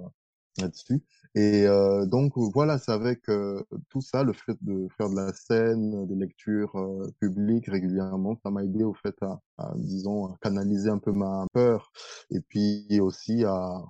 là-dessus. 0.58 1.02
Et 1.34 1.66
euh, 1.66 2.06
donc 2.06 2.32
voilà, 2.36 2.78
c'est 2.78 2.90
avec 2.92 3.28
euh, 3.28 3.62
tout 3.88 4.00
ça, 4.00 4.24
le 4.24 4.32
fait 4.32 4.56
de 4.62 4.88
faire 4.96 5.08
de 5.10 5.16
la 5.16 5.32
scène, 5.32 6.06
des 6.06 6.16
lectures 6.16 6.74
euh, 6.76 7.08
publiques 7.20 7.66
régulièrement, 7.68 8.36
ça 8.42 8.50
m'a 8.50 8.64
aidé 8.64 8.82
au 8.82 8.94
fait 8.94 9.14
à, 9.22 9.40
disons, 9.76 10.34
canaliser 10.42 10.90
un 10.90 10.98
peu 10.98 11.12
ma 11.12 11.46
peur 11.52 11.92
et 12.30 12.40
puis 12.40 13.00
aussi 13.00 13.44
à 13.44 13.84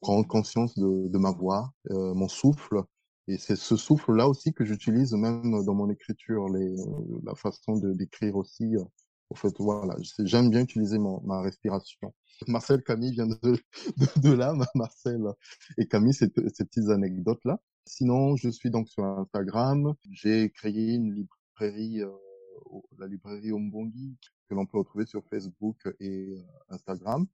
prendre 0.00 0.26
conscience 0.26 0.78
de, 0.78 1.08
de 1.08 1.18
ma 1.18 1.32
voix, 1.32 1.72
mon 1.90 2.28
souffle. 2.28 2.82
Et 3.28 3.38
c'est 3.38 3.56
ce 3.56 3.76
souffle-là 3.76 4.28
aussi 4.28 4.52
que 4.52 4.64
j'utilise 4.64 5.12
même 5.14 5.64
dans 5.64 5.74
mon 5.74 5.90
écriture, 5.90 6.48
les, 6.48 6.76
la 7.24 7.34
façon 7.34 7.76
d'écrire 7.76 8.36
aussi. 8.36 8.76
Au 9.30 9.34
fait, 9.34 9.54
voilà, 9.58 9.96
j'aime 10.20 10.50
bien 10.50 10.62
utiliser 10.62 10.98
mon, 10.98 11.20
ma 11.22 11.40
respiration. 11.40 12.14
Marcel 12.48 12.82
Camille 12.82 13.12
vient 13.12 13.26
de, 13.26 13.58
de, 14.22 14.32
là, 14.32 14.54
Marcel 14.74 15.22
et 15.78 15.86
Camille, 15.86 16.14
ces, 16.14 16.28
ces 16.54 16.64
petites 16.64 16.88
anecdotes-là. 16.88 17.58
Sinon, 17.86 18.36
je 18.36 18.48
suis 18.48 18.70
donc 18.70 18.88
sur 18.88 19.04
Instagram. 19.04 19.94
J'ai 20.10 20.50
créé 20.50 20.94
une 20.94 21.14
librairie, 21.14 22.02
euh, 22.02 22.10
la 22.98 23.06
librairie 23.06 23.52
Ombongi, 23.52 24.16
que 24.48 24.54
l'on 24.54 24.66
peut 24.66 24.78
retrouver 24.78 25.06
sur 25.06 25.24
Facebook 25.28 25.76
et 26.00 26.34
euh, 26.36 26.42
Instagram. 26.68 27.26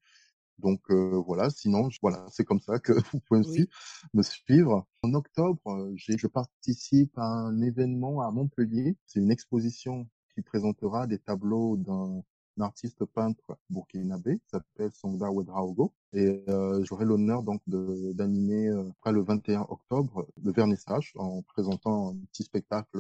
Donc 0.59 0.81
euh, 0.91 1.21
voilà, 1.27 1.51
sinon 1.51 1.89
voilà, 2.03 2.27
c'est 2.31 2.45
comme 2.45 2.61
ça 2.61 2.79
que 2.79 2.93
vous 3.13 3.21
pouvez 3.21 3.41
aussi 3.41 3.69
me 4.15 4.23
suivre. 4.23 4.87
En 5.03 5.15
octobre, 5.15 5.91
je 5.97 6.27
participe 6.27 7.17
à 7.19 7.25
un 7.25 7.61
événement 7.63 8.21
à 8.21 8.31
Montpellier. 8.31 8.97
C'est 9.07 9.21
une 9.21 9.31
exposition 9.31 10.09
qui 10.35 10.43
présentera 10.43 11.07
des 11.07 11.19
tableaux 11.19 11.77
d'un 11.77 12.23
un 12.59 12.65
artiste 12.65 13.05
peintre 13.05 13.57
burkinabé 13.71 14.41
s'appelle 14.47 14.91
Songda 14.93 15.31
Wedraogo 15.31 15.93
et 16.13 16.45
euh, 16.49 16.85
j'aurai 16.85 17.05
l'honneur 17.05 17.43
donc 17.43 17.63
d'animer 17.67 18.69
euh, 18.69 18.89
après 18.91 19.13
le 19.13 19.23
21 19.23 19.67
octobre 19.69 20.27
le 20.43 20.53
vernissage 20.53 21.13
en 21.17 21.43
présentant 21.43 22.11
un 22.11 22.17
petit 22.31 22.43
spectacle 22.43 22.99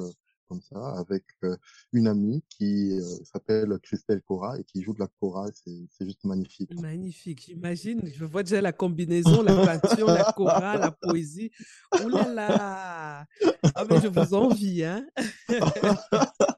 comme 0.48 0.62
ça 0.62 0.94
avec 0.98 1.24
euh, 1.44 1.56
une 1.92 2.06
amie 2.06 2.42
qui 2.48 2.98
s'appelle 3.24 3.78
Christelle 3.82 4.22
Cora 4.22 4.58
et 4.58 4.64
qui 4.64 4.82
joue 4.82 4.94
de 4.94 5.00
la 5.00 5.08
cora 5.20 5.46
c'est 5.54 6.04
juste 6.04 6.24
magnifique. 6.24 6.78
Magnifique, 6.80 7.44
j'imagine, 7.46 8.02
je 8.06 8.24
vois 8.24 8.42
déjà 8.42 8.60
la 8.60 8.72
combinaison, 8.72 9.42
la 9.42 9.78
peinture, 9.78 10.06
la 10.06 10.32
cora, 10.32 10.76
la 10.76 10.90
poésie. 10.90 11.50
Oh 11.92 12.08
là 12.08 12.28
là. 12.28 13.26
Ah 13.74 13.84
mais 13.88 14.00
je 14.00 14.08
vous 14.08 14.34
envie 14.34 14.84
hein. 14.84 15.06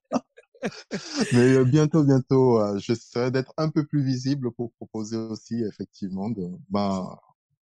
Mais 1.33 1.55
euh, 1.55 1.65
bientôt, 1.65 2.03
bientôt, 2.05 2.61
euh, 2.61 2.79
j'essaierai 2.79 3.31
d'être 3.31 3.53
un 3.57 3.69
peu 3.69 3.85
plus 3.85 4.03
visible 4.03 4.51
pour 4.53 4.73
proposer 4.73 5.17
aussi, 5.17 5.63
effectivement, 5.63 6.31
de, 6.31 6.49
ben, 6.69 7.17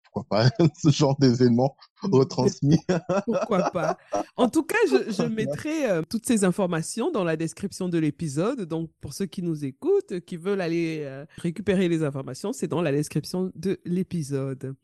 pourquoi 0.04 0.24
pas, 0.30 0.50
ce 0.78 0.90
genre 0.90 1.18
d'événement 1.20 1.76
retransmis. 2.02 2.80
pourquoi 3.26 3.70
pas. 3.72 3.98
En 4.36 4.50
tout 4.50 4.64
cas, 4.64 4.78
je, 4.88 5.24
mettrai 5.24 5.90
euh, 5.90 6.02
toutes 6.08 6.26
ces 6.26 6.44
informations 6.44 7.12
dans 7.12 7.24
la 7.24 7.36
description 7.36 7.90
de 7.90 7.98
l'épisode. 7.98 8.62
Donc, 8.62 8.90
pour 9.02 9.14
ceux 9.14 9.26
qui 9.26 9.42
nous 9.42 9.66
écoutent, 9.66 10.20
qui 10.22 10.38
veulent 10.38 10.62
aller 10.62 11.24
récupérer 11.38 11.88
les 11.88 12.04
informations, 12.04 12.54
c'est 12.54 12.68
dans 12.68 12.82
la 12.82 12.92
description 12.92 13.52
de 13.56 13.80
l'épisode. 13.86 14.76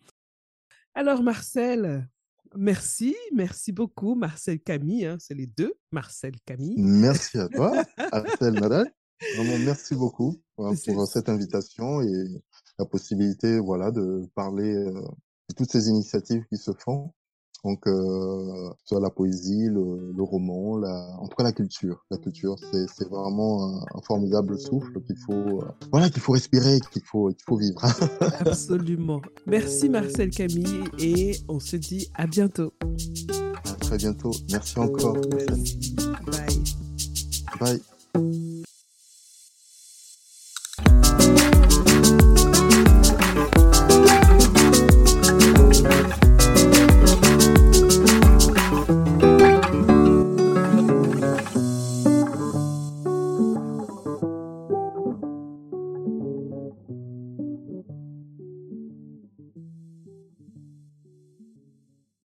Alors, 0.96 1.24
Marcel, 1.24 2.10
Merci, 2.56 3.16
merci 3.34 3.72
beaucoup, 3.72 4.16
Marcel 4.16 4.60
Camille. 4.60 5.06
Hein, 5.06 5.18
c'est 5.20 5.34
les 5.34 5.48
deux, 5.48 5.74
Marcel 5.92 6.34
Camille. 6.46 6.76
Merci 6.78 7.38
à 7.38 7.48
toi, 7.48 7.84
Marcel 8.12 8.54
Nadal. 8.54 8.92
Vraiment, 9.36 9.58
merci 9.66 9.96
beaucoup 9.96 10.42
hein, 10.58 10.72
pour 10.86 11.08
cette 11.08 11.30
invitation 11.30 12.02
et 12.02 12.42
la 12.78 12.86
possibilité, 12.86 13.60
voilà, 13.60 13.92
de 13.92 14.30
parler 14.34 14.74
euh, 14.74 14.94
de 14.94 15.56
toutes 15.56 15.72
ces 15.72 15.90
initiatives 15.90 16.46
qui 16.50 16.58
se 16.58 16.72
font. 16.72 17.12
Donc, 17.66 17.86
euh, 17.88 18.70
soit 18.86 19.02
la 19.02 19.10
poésie, 19.10 19.66
le, 19.66 20.14
le, 20.16 20.24
roman, 20.24 20.78
la, 20.78 21.18
en 21.20 21.28
tout 21.28 21.36
cas 21.36 21.44
la 21.44 21.52
culture. 21.52 22.06
La 22.10 22.18
culture, 22.18 22.56
c'est 22.72 23.10
vraiment 23.10 23.66
un, 23.66 23.80
un, 23.96 24.02
formidable 24.02 24.58
souffle 24.58 25.02
qu'il 25.02 25.18
faut, 25.18 25.34
euh, 25.34 25.66
voilà, 25.92 26.10
qu'il 26.10 26.22
faut 26.22 26.32
respirer, 26.32 26.80
qu'il 26.92 27.04
faut, 27.04 27.28
qu'il 27.30 27.44
faut 27.46 27.58
vivre. 27.58 27.82
Absolument. 28.40 29.22
Merci 29.46 29.90
Marcel 29.90 30.30
Camille 30.30 30.86
et 31.00 31.38
on 31.50 31.60
se 31.60 31.76
dit 31.76 32.10
à 32.16 32.28
bientôt. 32.28 32.72
À 33.66 33.74
très 33.74 33.98
bientôt. 33.98 34.32
Merci 34.52 34.80
encore. 34.80 35.18
Merci. 35.32 35.96
Bye. 37.60 37.82
Bye. 38.14 38.40